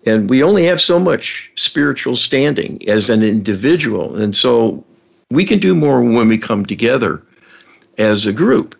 [0.05, 4.15] And we only have so much spiritual standing as an individual.
[4.15, 4.83] And so
[5.29, 7.21] we can do more when we come together
[7.97, 8.75] as a group.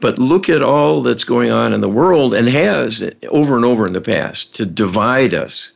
[0.00, 3.86] But look at all that's going on in the world and has over and over
[3.86, 5.72] in the past to divide us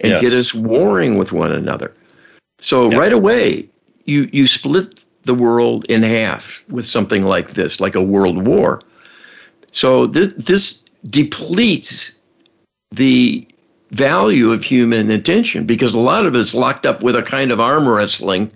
[0.00, 0.22] and yes.
[0.22, 1.94] get us warring with one another.
[2.58, 3.68] So right away,
[4.06, 8.80] you, you split the world in half with something like this, like a world war.
[9.72, 12.14] So this, this depletes
[12.90, 13.46] the
[13.90, 17.60] value of human attention because a lot of it's locked up with a kind of
[17.60, 18.52] arm wrestling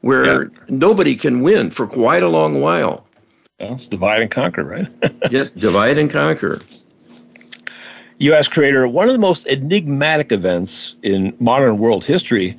[0.00, 0.48] where yeah.
[0.68, 3.06] nobody can win for quite a long while.
[3.60, 4.86] Well, it's divide and conquer, right?
[5.30, 6.60] yes, divide and conquer.
[8.18, 8.48] U.S.
[8.48, 12.56] creator, one of the most enigmatic events in modern world history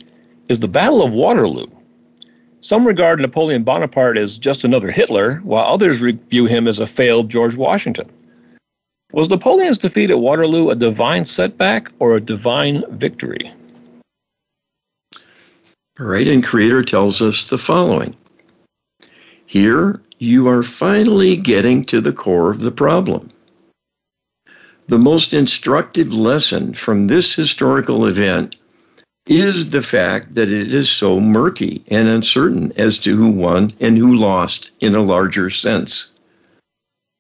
[0.50, 1.68] is the Battle of Waterloo.
[2.62, 7.30] Some regard Napoleon Bonaparte as just another Hitler, while others view him as a failed
[7.30, 8.10] George Washington.
[9.14, 13.52] Was Napoleon's defeat at Waterloo a divine setback or a divine victory?
[15.98, 18.16] Right, and Creator tells us the following
[19.46, 23.30] Here you are finally getting to the core of the problem.
[24.88, 28.57] The most instructive lesson from this historical event
[29.30, 33.98] is the fact that it is so murky and uncertain as to who won and
[33.98, 36.12] who lost in a larger sense.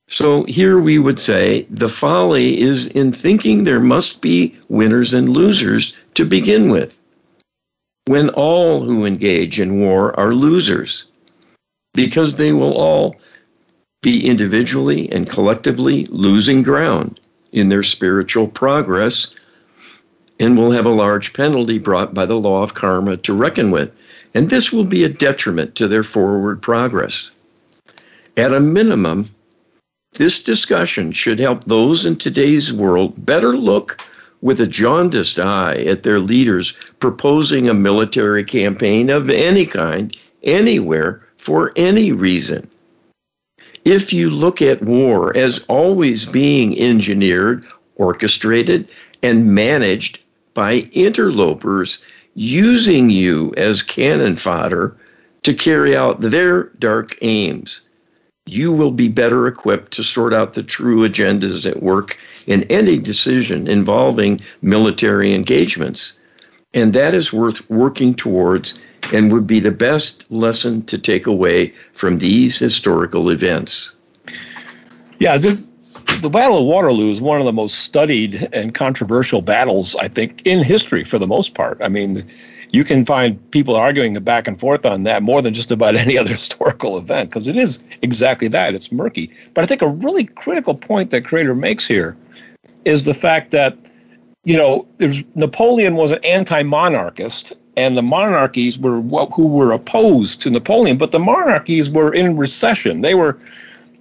[0.10, 5.28] So here we would say the folly is in thinking there must be winners and
[5.28, 6.98] losers to begin with,
[8.06, 11.04] when all who engage in war are losers,
[11.93, 13.17] because they will all
[14.02, 17.19] be individually and collectively losing ground
[17.52, 19.36] in their spiritual progress
[20.40, 23.92] and will have a large penalty brought by the law of karma to reckon with.
[24.33, 27.31] And this will be a detriment to their forward progress.
[28.35, 29.29] At a minimum,
[30.13, 34.02] this discussion should help those in today's world better look
[34.42, 41.23] with a jaundiced eye at their leaders proposing a military campaign of any kind, anywhere,
[41.38, 42.69] for any reason.
[43.85, 47.65] If you look at war as always being engineered,
[47.96, 48.90] orchestrated,
[49.23, 50.19] and managed
[50.58, 51.99] by interlopers
[52.33, 54.97] using you as cannon fodder
[55.43, 57.81] to carry out their dark aims,
[58.47, 62.97] you will be better equipped to sort out the true agendas at work in any
[62.97, 66.13] decision involving military engagements.
[66.73, 68.79] And that is worth working towards
[69.13, 73.91] and would be the best lesson to take away from these historical events.
[75.19, 75.37] Yeah,
[76.21, 80.41] the Battle of Waterloo is one of the most studied and controversial battles, I think,
[80.45, 81.79] in history for the most part.
[81.81, 82.25] I mean,
[82.71, 86.17] you can find people arguing back and forth on that more than just about any
[86.17, 88.73] other historical event because it is exactly that.
[88.73, 89.31] It's murky.
[89.53, 92.17] But I think a really critical point that Creator makes here
[92.85, 93.77] is the fact that,
[94.43, 94.87] you know,
[95.35, 101.19] Napoleon was an anti-monarchist, and the monarchies were who were opposed to Napoleon, but the
[101.19, 103.01] monarchies were in recession.
[103.01, 103.37] They were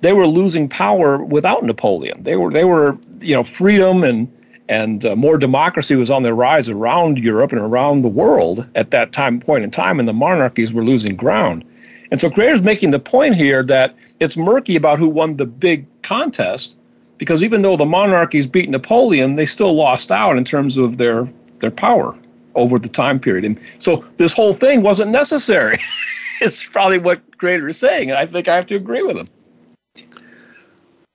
[0.00, 2.22] they were losing power without Napoleon.
[2.22, 4.30] They were they were you know freedom and
[4.68, 8.90] and uh, more democracy was on the rise around Europe and around the world at
[8.90, 11.64] that time point in time, and the monarchies were losing ground.
[12.10, 15.86] And so Creator's making the point here that it's murky about who won the big
[16.02, 16.76] contest,
[17.18, 21.28] because even though the monarchies beat Napoleon, they still lost out in terms of their
[21.58, 22.16] their power
[22.54, 23.44] over the time period.
[23.44, 25.78] And so this whole thing wasn't necessary.
[26.40, 29.28] it's probably what Creator is saying, and I think I have to agree with him.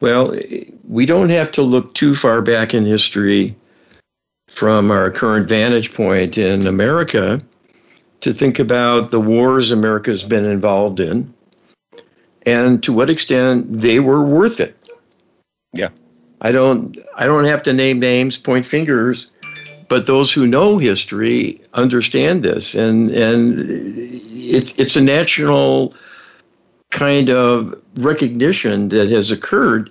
[0.02, 0.36] Well,
[0.88, 3.56] we don't have to look too far back in history
[4.50, 7.40] from our current vantage point in America
[8.20, 11.34] to think about the wars America's been involved in
[12.46, 14.76] and to what extent they were worth it.
[15.74, 15.90] Yeah.
[16.42, 19.28] I don't I don't have to name names, point fingers,
[19.88, 25.94] but those who know history understand this and and it, it's a national
[26.90, 29.90] kind of recognition that has occurred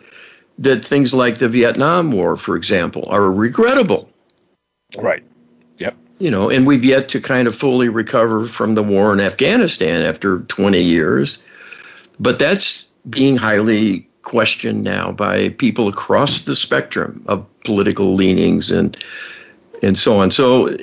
[0.59, 4.09] that things like the Vietnam War, for example, are regrettable.
[4.99, 5.23] Right.
[5.79, 5.97] Yep.
[6.19, 10.03] You know, and we've yet to kind of fully recover from the war in Afghanistan
[10.03, 11.43] after 20 years.
[12.19, 18.97] But that's being highly questioned now by people across the spectrum of political leanings and
[19.83, 20.31] and so on.
[20.31, 20.77] So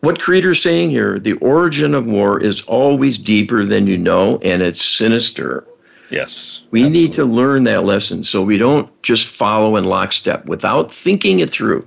[0.00, 4.62] what creator's saying here, the origin of war is always deeper than you know, and
[4.62, 5.64] it's sinister.
[6.10, 6.62] Yes.
[6.70, 7.00] We absolutely.
[7.00, 11.50] need to learn that lesson so we don't just follow in lockstep without thinking it
[11.50, 11.86] through.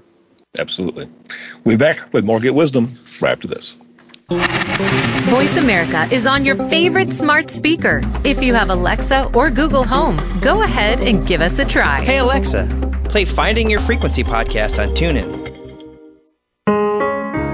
[0.57, 1.07] Absolutely.
[1.63, 3.76] We'll be back with more Get Wisdom right after this.
[5.30, 8.01] Voice America is on your favorite smart speaker.
[8.24, 12.03] If you have Alexa or Google Home, go ahead and give us a try.
[12.05, 15.42] Hey, Alexa, play Finding Your Frequency podcast on TuneIn.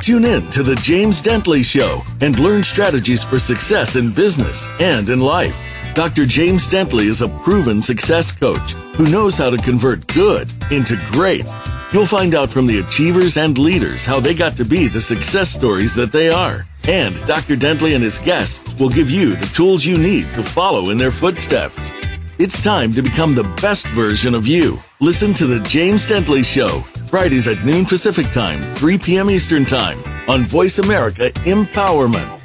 [0.00, 5.10] Tune in to The James Dentley Show and learn strategies for success in business and
[5.10, 5.60] in life.
[5.94, 6.24] Dr.
[6.24, 11.44] James Dentley is a proven success coach who knows how to convert good into great.
[11.92, 15.50] You'll find out from the achievers and leaders how they got to be the success
[15.50, 16.66] stories that they are.
[16.88, 17.54] And Dr.
[17.54, 21.12] Dentley and his guests will give you the tools you need to follow in their
[21.12, 21.92] footsteps.
[22.38, 24.78] It's time to become the best version of you.
[25.00, 29.30] Listen to The James Dentley Show, Fridays at noon Pacific Time, 3 p.m.
[29.30, 29.98] Eastern Time
[30.28, 32.40] on Voice America Empowerment.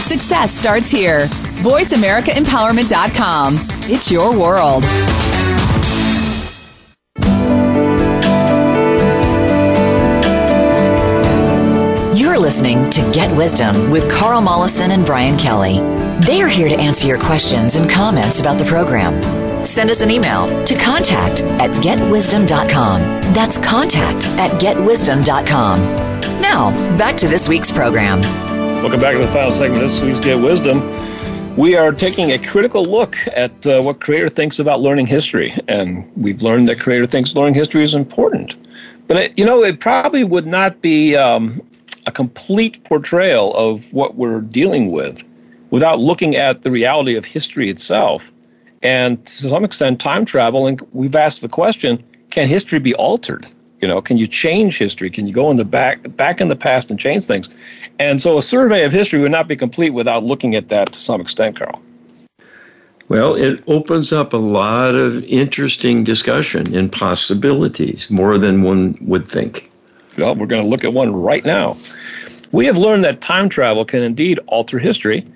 [0.00, 1.26] Success starts here.
[1.62, 3.58] VoiceAmericaEmpowerment.com.
[3.82, 4.82] It's your world.
[12.18, 15.78] You're listening to Get Wisdom with Carl Mollison and Brian Kelly.
[16.26, 19.37] They are here to answer your questions and comments about the program.
[19.68, 23.02] Send us an email to contact at getwisdom.com.
[23.34, 25.80] That's contact at getwisdom.com.
[26.40, 28.22] Now, back to this week's program.
[28.82, 30.80] Welcome back to the final segment of this week's Get Wisdom.
[31.54, 35.52] We are taking a critical look at uh, what Creator thinks about learning history.
[35.68, 38.56] And we've learned that Creator thinks learning history is important.
[39.06, 41.60] But, it, you know, it probably would not be um,
[42.06, 45.22] a complete portrayal of what we're dealing with
[45.68, 48.32] without looking at the reality of history itself.
[48.82, 53.46] And to some extent, time travel, and we've asked the question can history be altered?
[53.80, 55.08] You know, can you change history?
[55.08, 57.48] Can you go in the back back in the past and change things?
[57.98, 61.00] And so a survey of history would not be complete without looking at that to
[61.00, 61.80] some extent, Carl.
[63.08, 69.26] Well, it opens up a lot of interesting discussion and possibilities, more than one would
[69.26, 69.70] think.
[70.18, 71.76] Well, we're going to look at one right now.
[72.52, 75.26] We have learned that time travel can indeed alter history,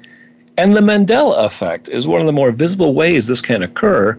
[0.56, 4.18] and the Mandela effect is one of the more visible ways this can occur,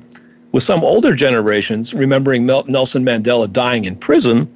[0.52, 4.52] with some older generations remembering Nelson Mandela dying in prison,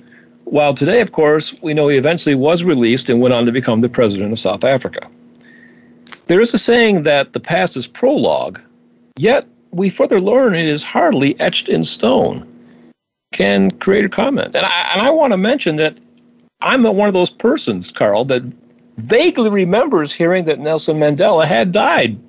[0.45, 3.81] while today, of course, we know he eventually was released and went on to become
[3.81, 5.09] the president of South Africa.
[6.27, 8.59] There is a saying that the past is prologue,
[9.17, 12.45] Yet we further learn it is hardly etched in stone.
[13.33, 14.55] Can creator comment?
[14.55, 15.97] And I, and I want to mention that
[16.61, 18.43] I'm one of those persons, Carl, that
[18.97, 22.19] vaguely remembers hearing that Nelson Mandela had died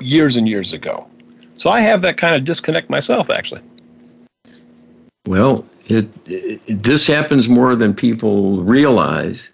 [0.00, 1.06] years and years ago.
[1.56, 3.62] So I have that kind of disconnect myself, actually.
[5.26, 9.50] Well, it, it, this happens more than people realize.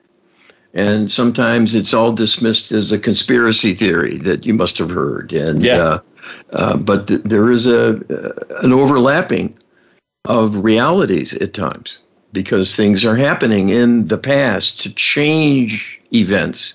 [0.74, 5.32] And sometimes it's all dismissed as a conspiracy theory that you must have heard.
[5.32, 5.76] And yeah.
[5.76, 6.00] Uh,
[6.52, 9.56] uh, but th- there is a uh, an overlapping
[10.24, 11.98] of realities at times
[12.34, 16.74] because things are happening in the past to change events,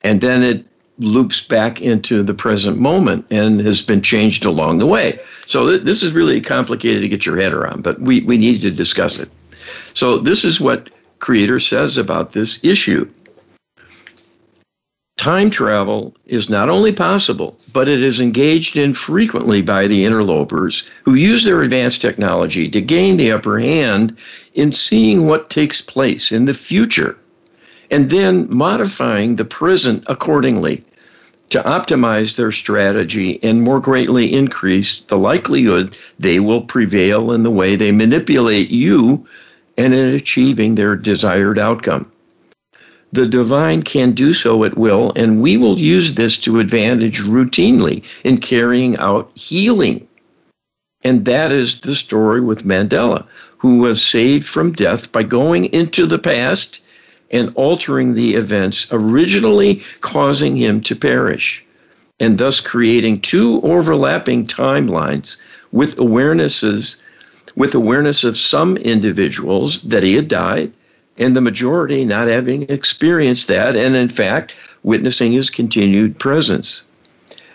[0.00, 0.64] and then it
[0.98, 5.20] loops back into the present moment and has been changed along the way.
[5.46, 8.62] So th- this is really complicated to get your head around, but we, we need
[8.62, 9.28] to discuss it.
[9.94, 13.08] So this is what Creator says about this issue
[15.18, 20.84] time travel is not only possible, but it is engaged in frequently by the interlopers
[21.04, 24.16] who use their advanced technology to gain the upper hand
[24.58, 27.16] in seeing what takes place in the future
[27.90, 30.84] and then modifying the present accordingly
[31.50, 37.50] to optimize their strategy and more greatly increase the likelihood they will prevail in the
[37.50, 39.26] way they manipulate you
[39.78, 42.10] and in achieving their desired outcome.
[43.12, 48.02] The divine can do so at will, and we will use this to advantage routinely
[48.24, 50.06] in carrying out healing.
[51.02, 53.24] And that is the story with Mandela,
[53.58, 56.80] who was saved from death by going into the past
[57.30, 61.64] and altering the events originally causing him to perish,
[62.18, 65.36] and thus creating two overlapping timelines
[65.72, 66.96] with awarenesses
[67.56, 70.72] with awareness of some individuals that he had died
[71.18, 74.54] and the majority not having experienced that, and in fact,
[74.84, 76.82] witnessing his continued presence.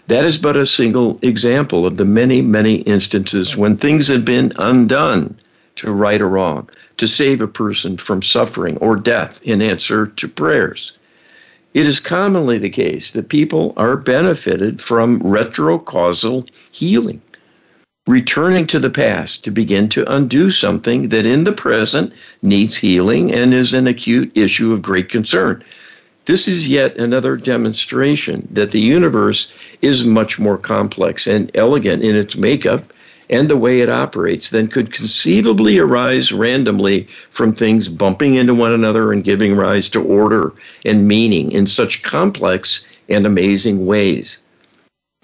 [0.07, 4.51] That is but a single example of the many, many instances when things have been
[4.57, 5.37] undone
[5.75, 10.27] to right a wrong, to save a person from suffering or death in answer to
[10.27, 10.93] prayers.
[11.73, 17.21] It is commonly the case that people are benefited from retrocausal healing
[18.07, 22.11] returning to the past to begin to undo something that in the present
[22.41, 25.63] needs healing and is an acute issue of great concern.
[26.25, 32.15] This is yet another demonstration that the universe is much more complex and elegant in
[32.15, 32.92] its makeup
[33.29, 38.71] and the way it operates than could conceivably arise randomly from things bumping into one
[38.71, 40.53] another and giving rise to order
[40.85, 44.39] and meaning in such complex and amazing ways.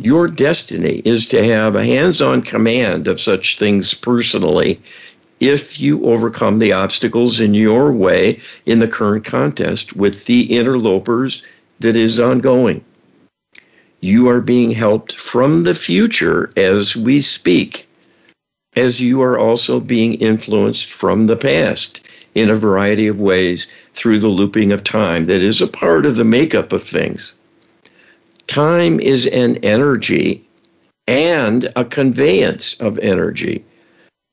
[0.02, 4.80] Your destiny is to have a hands on command of such things personally
[5.40, 11.44] if you overcome the obstacles in your way in the current contest with the interlopers
[11.80, 12.84] that is ongoing.
[14.02, 17.89] You are being helped from the future as we speak,
[18.80, 22.00] as you are also being influenced from the past
[22.34, 26.16] in a variety of ways through the looping of time that is a part of
[26.16, 27.34] the makeup of things.
[28.48, 30.42] Time is an energy
[31.08, 33.66] and a conveyance of energy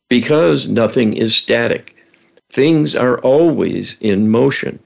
[0.09, 1.97] because nothing is static.
[2.51, 4.79] Things are always in motion.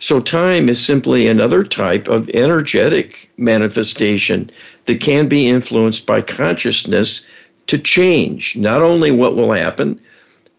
[0.00, 4.48] So, time is simply another type of energetic manifestation
[4.86, 7.22] that can be influenced by consciousness
[7.68, 9.98] to change not only what will happen,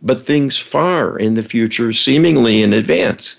[0.01, 3.35] but things far in the future, seemingly in advance,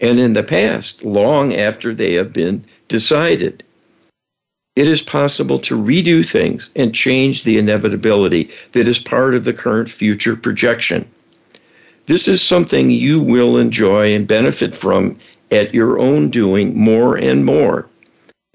[0.00, 3.62] and in the past, long after they have been decided
[4.76, 9.54] it is possible to redo things and change the inevitability that is part of the
[9.54, 11.08] current future projection.
[12.04, 15.18] This is something you will enjoy and benefit from
[15.50, 17.88] at your own doing more and more.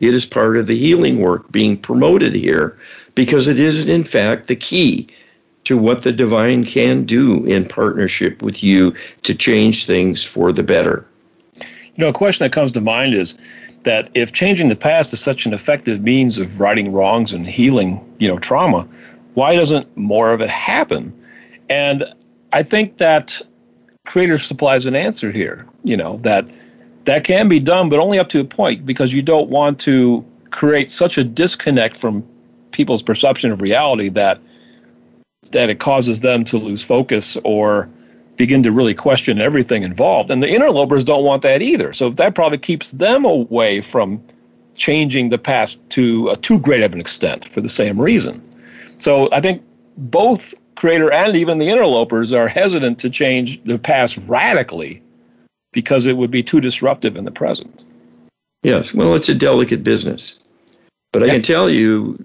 [0.02, 2.78] It is part of the healing work being promoted here
[3.16, 5.08] because it is, in fact, the key
[5.64, 8.94] to what the divine can do in partnership with you
[9.24, 11.06] to change things for the better.
[11.58, 13.38] You know, a question that comes to mind is
[13.84, 18.04] that if changing the past is such an effective means of righting wrongs and healing,
[18.20, 18.88] you know, trauma,
[19.34, 21.14] why doesn't more of it happen?
[21.70, 22.06] And
[22.54, 23.42] I think that
[24.06, 25.68] Creator supplies an answer here.
[25.84, 26.50] You know that
[27.06, 30.26] that can be done, but only up to a point because you don't want to
[30.52, 32.24] create such a disconnect from
[32.72, 34.40] people's perception of reality that
[35.52, 37.90] that it causes them to lose focus or
[38.38, 40.32] begin to really question everything involved.
[40.32, 41.94] And the interlopers don't want that either.
[41.94, 44.24] So that probably keeps them away from
[44.76, 48.42] changing the past to a too great of an extent for the same reason.
[49.00, 49.62] So I think
[49.98, 55.02] both creator and even the interlopers are hesitant to change the past radically
[55.72, 57.84] because it would be too disruptive in the present.
[58.64, 60.38] Yes, well, it's a delicate business.
[61.12, 62.18] But I can tell you,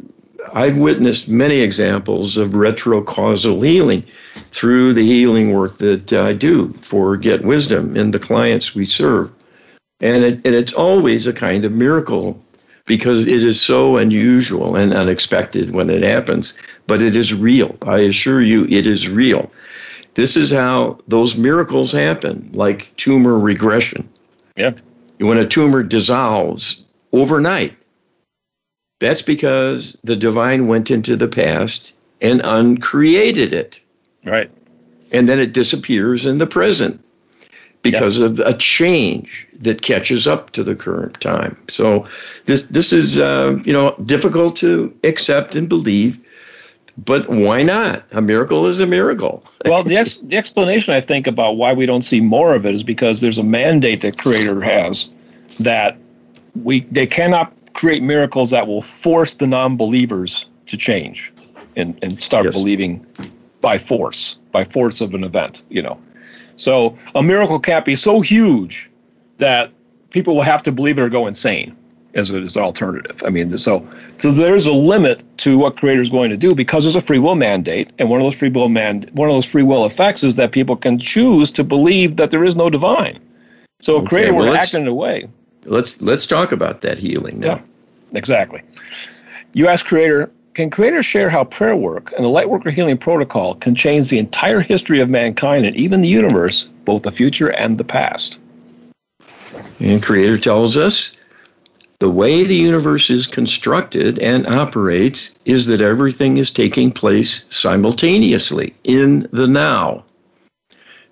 [0.52, 4.04] I've witnessed many examples of retrocausal healing
[4.50, 9.30] through the healing work that I do for Get Wisdom and the clients we serve.
[10.00, 12.40] And, it, and it's always a kind of miracle
[12.84, 17.76] because it is so unusual and unexpected when it happens, but it is real.
[17.82, 19.50] I assure you, it is real.
[20.16, 24.08] This is how those miracles happen, like tumor regression.
[24.56, 24.72] Yeah.
[25.18, 27.76] When a tumor dissolves overnight,
[28.98, 33.78] that's because the divine went into the past and uncreated it.
[34.24, 34.50] Right.
[35.12, 37.04] And then it disappears in the present
[37.82, 38.30] because yes.
[38.30, 41.58] of a change that catches up to the current time.
[41.68, 42.06] So
[42.46, 46.18] this this is uh, you know difficult to accept and believe,
[46.98, 48.04] but why not?
[48.12, 49.44] A miracle is a miracle.
[49.66, 52.74] well, the ex- the explanation I think about why we don't see more of it
[52.74, 55.10] is because there's a mandate that Creator has
[55.60, 55.98] that
[56.62, 61.32] we they cannot create miracles that will force the non-believers to change
[61.76, 62.54] and and start yes.
[62.54, 63.04] believing
[63.60, 65.62] by force by force of an event.
[65.68, 66.00] You know.
[66.56, 68.90] So a miracle can't be so huge
[69.36, 69.70] that
[70.08, 71.76] people will have to believe it or go insane
[72.16, 73.22] as an alternative.
[73.24, 73.86] I mean, so
[74.18, 77.18] so there's a limit to what creator is going to do because there's a free
[77.18, 80.24] will mandate, and one of those free will man one of those free will effects
[80.24, 83.18] is that people can choose to believe that there is no divine.
[83.80, 85.28] So if okay, creator well, were acting in a way,
[85.64, 87.46] let's let's talk about that healing now.
[87.46, 87.60] Yeah,
[88.14, 88.62] exactly.
[89.52, 93.74] You ask creator, can creators share how prayer work and the Lightworker Healing Protocol can
[93.74, 97.84] change the entire history of mankind and even the universe, both the future and the
[97.84, 98.40] past?
[99.80, 101.12] And Creator tells us
[101.98, 108.74] the way the universe is constructed and operates is that everything is taking place simultaneously
[108.84, 110.04] in the now.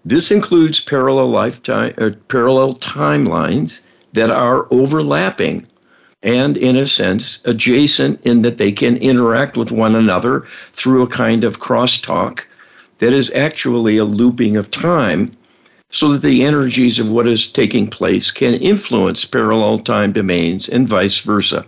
[0.05, 3.81] This includes parallel lifetime uh, parallel timelines
[4.13, 5.67] that are overlapping
[6.23, 11.09] and, in a sense, adjacent in that they can interact with one another through a
[11.09, 12.45] kind of crosstalk
[12.99, 15.31] that is actually a looping of time
[15.91, 20.89] so that the energies of what is taking place can influence parallel time domains and
[20.89, 21.65] vice versa.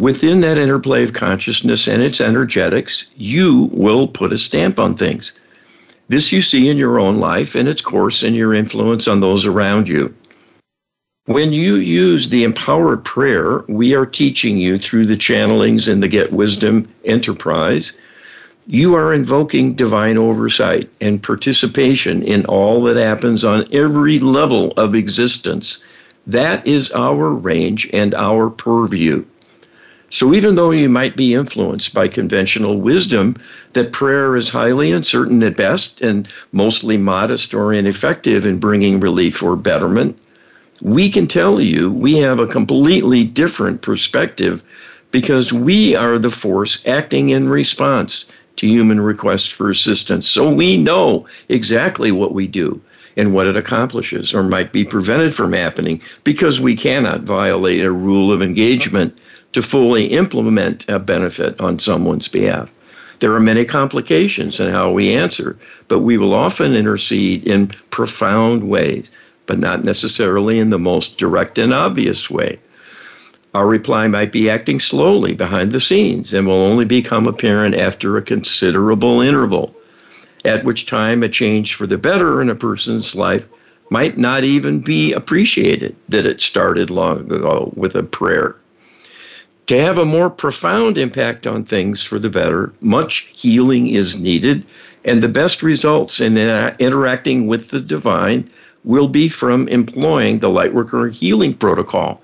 [0.00, 5.32] Within that interplay of consciousness and its energetics, you will put a stamp on things.
[6.08, 9.46] This you see in your own life and its course and your influence on those
[9.46, 10.14] around you.
[11.26, 16.08] When you use the empowered prayer, we are teaching you through the channelings in the
[16.08, 17.92] Get Wisdom enterprise.
[18.68, 24.94] You are invoking divine oversight and participation in all that happens on every level of
[24.94, 25.82] existence.
[26.28, 29.24] That is our range and our purview.
[30.10, 33.34] So, even though you might be influenced by conventional wisdom
[33.72, 39.42] that prayer is highly uncertain at best and mostly modest or ineffective in bringing relief
[39.42, 40.16] or betterment,
[40.80, 44.62] we can tell you we have a completely different perspective
[45.10, 48.24] because we are the force acting in response
[48.56, 50.28] to human requests for assistance.
[50.28, 52.80] So we know exactly what we do
[53.16, 57.90] and what it accomplishes or might be prevented from happening because we cannot violate a
[57.90, 59.18] rule of engagement
[59.52, 62.70] to fully implement a benefit on someone's behalf.
[63.20, 65.56] There are many complications in how we answer,
[65.88, 69.10] but we will often intercede in profound ways
[69.46, 72.58] but not necessarily in the most direct and obvious way.
[73.54, 78.16] Our reply might be acting slowly behind the scenes and will only become apparent after
[78.16, 79.76] a considerable interval,
[80.42, 83.46] at which time a change for the better in a person's life
[83.90, 88.56] might not even be appreciated that it started long ago with a prayer.
[89.66, 94.64] To have a more profound impact on things for the better, much healing is needed,
[95.04, 98.48] and the best results in uh, interacting with the divine
[98.84, 102.21] will be from employing the Lightworker Healing Protocol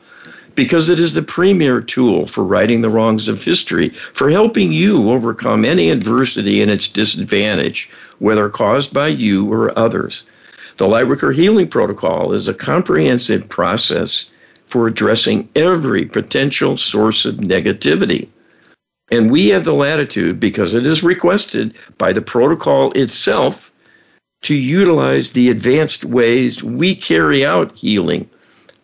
[0.59, 5.09] because it is the premier tool for righting the wrongs of history, for helping you
[5.13, 7.89] overcome any adversity and its disadvantage,
[8.19, 10.25] whether caused by you or others.
[10.79, 14.33] The Lightworker Healing Protocol is a comprehensive process
[14.67, 18.27] for addressing every potential source of negativity.
[19.13, 23.73] And we have the latitude, because it is requested by the protocol itself,
[24.43, 28.29] to utilize the advanced ways we carry out healing,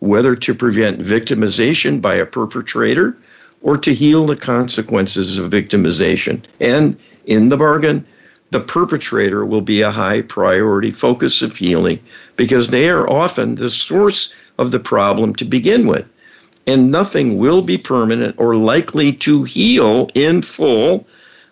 [0.05, 3.17] whether to prevent victimization by a perpetrator
[3.61, 6.41] or to heal the consequences of victimization.
[6.59, 8.05] And in the bargain,
[8.51, 11.99] the perpetrator will be a high priority focus of healing
[12.35, 16.05] because they are often the source of the problem to begin with.
[16.67, 21.07] And nothing will be permanent or likely to heal in full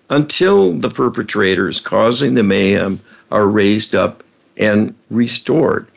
[0.10, 3.00] until the perpetrators causing the mayhem
[3.32, 4.24] are raised up
[4.58, 5.88] and restored.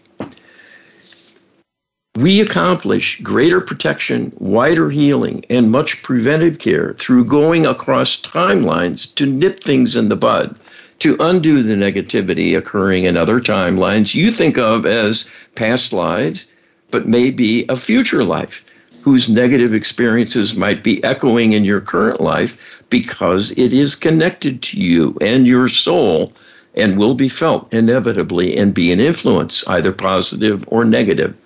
[2.17, 9.27] We accomplish greater protection, wider healing, and much preventive care through going across timelines to
[9.27, 10.59] nip things in the bud,
[11.01, 16.47] to undo the negativity occurring in other timelines you think of as past lives,
[16.91, 18.65] but may be a future life
[19.03, 24.81] whose negative experiences might be echoing in your current life because it is connected to
[24.81, 26.33] you and your soul
[26.77, 31.37] and will be felt inevitably and be an influence, either positive or negative.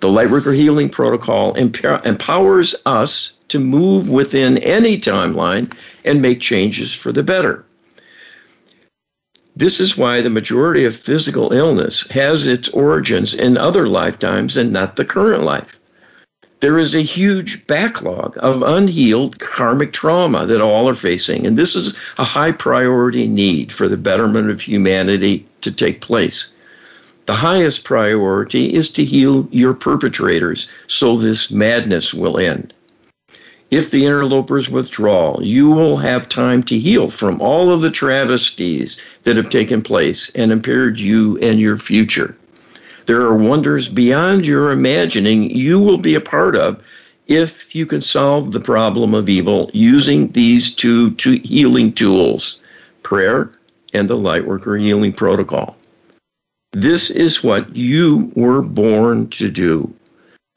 [0.00, 5.72] The Lightworker Healing Protocol empowers us to move within any timeline
[6.04, 7.64] and make changes for the better.
[9.56, 14.72] This is why the majority of physical illness has its origins in other lifetimes and
[14.72, 15.80] not the current life.
[16.60, 21.74] There is a huge backlog of unhealed karmic trauma that all are facing, and this
[21.74, 26.48] is a high priority need for the betterment of humanity to take place.
[27.28, 32.72] The highest priority is to heal your perpetrators so this madness will end.
[33.70, 38.96] If the interlopers withdraw, you will have time to heal from all of the travesties
[39.24, 42.34] that have taken place and impaired you and your future.
[43.04, 46.82] There are wonders beyond your imagining you will be a part of
[47.26, 52.62] if you can solve the problem of evil using these two, two healing tools
[53.02, 53.52] prayer
[53.92, 55.77] and the Lightworker Healing Protocol.
[56.72, 59.94] This is what you were born to do.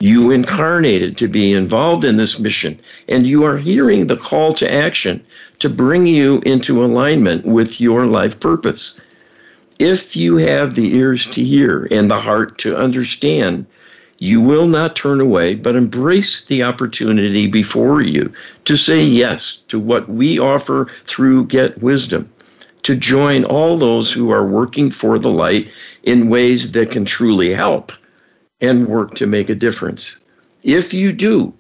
[0.02, 4.70] You incarnated to be involved in this mission, and you are hearing the call to
[4.70, 5.24] action
[5.60, 9.00] to bring you into alignment with your life purpose.
[9.80, 13.66] If you have the ears to hear and the heart to understand,
[14.20, 18.34] you will not turn away, but embrace the opportunity before you
[18.66, 22.31] to say yes to what we offer through Get Wisdom
[22.84, 25.72] to join all those who are working for the light
[26.04, 27.92] in ways that can truly help
[28.60, 30.18] and work to make a difference.
[30.64, 31.54] If you do,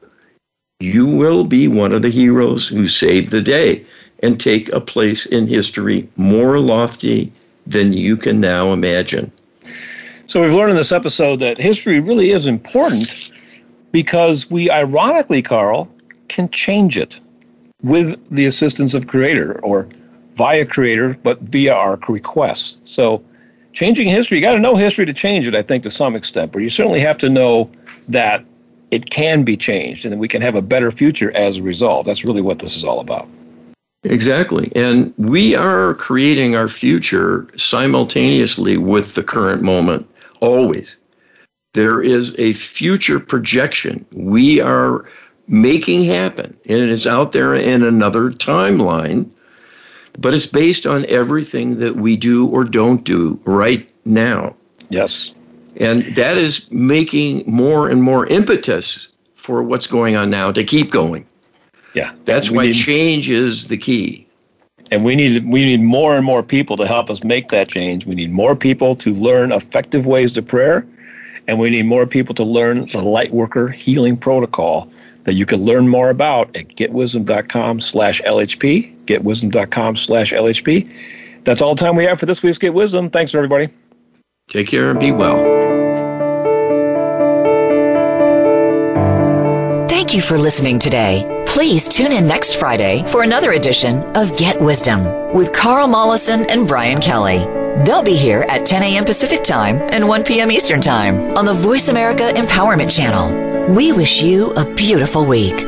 [0.79, 3.85] you will be one of the heroes who save the day
[4.23, 7.31] and take a place in history more lofty
[7.67, 9.31] than you can now imagine.
[10.27, 13.31] So, we've learned in this episode that history really is important
[13.91, 15.93] because we, ironically, Carl,
[16.29, 17.19] can change it
[17.83, 19.87] with the assistance of Creator or
[20.35, 22.77] via creator, but via our requests.
[22.83, 23.23] So
[23.73, 26.51] changing history, you got to know history to change it, I think, to some extent,
[26.51, 27.69] but you certainly have to know
[28.07, 28.45] that
[28.91, 32.05] it can be changed and that we can have a better future as a result.
[32.05, 33.27] That's really what this is all about.
[34.03, 34.71] Exactly.
[34.75, 40.09] And we are creating our future simultaneously with the current moment,
[40.39, 40.97] always.
[41.73, 45.05] There is a future projection we are
[45.47, 49.29] making happen, and it is out there in another timeline
[50.19, 54.55] but it's based on everything that we do or don't do right now.
[54.89, 55.31] Yes.
[55.77, 60.91] And that is making more and more impetus for what's going on now to keep
[60.91, 61.25] going.
[61.93, 62.13] Yeah.
[62.25, 64.27] That's why need, change is the key.
[64.91, 68.05] And we need we need more and more people to help us make that change.
[68.05, 70.85] We need more people to learn effective ways to prayer,
[71.47, 74.91] and we need more people to learn the Lightworker Healing Protocol
[75.23, 80.91] that you can learn more about at getwisdom.com slash LHP, getwisdom.com slash LHP.
[81.43, 83.09] That's all the time we have for this week's Get Wisdom.
[83.09, 83.69] Thanks, everybody.
[84.47, 85.69] Take care and be well.
[89.87, 91.43] Thank you for listening today.
[91.47, 96.67] Please tune in next Friday for another edition of Get Wisdom with Carl Mollison and
[96.67, 97.39] Brian Kelly.
[97.85, 99.05] They'll be here at 10 a.m.
[99.05, 100.51] Pacific Time and 1 p.m.
[100.51, 103.50] Eastern Time on the Voice America Empowerment Channel.
[103.69, 105.65] We wish you a beautiful week.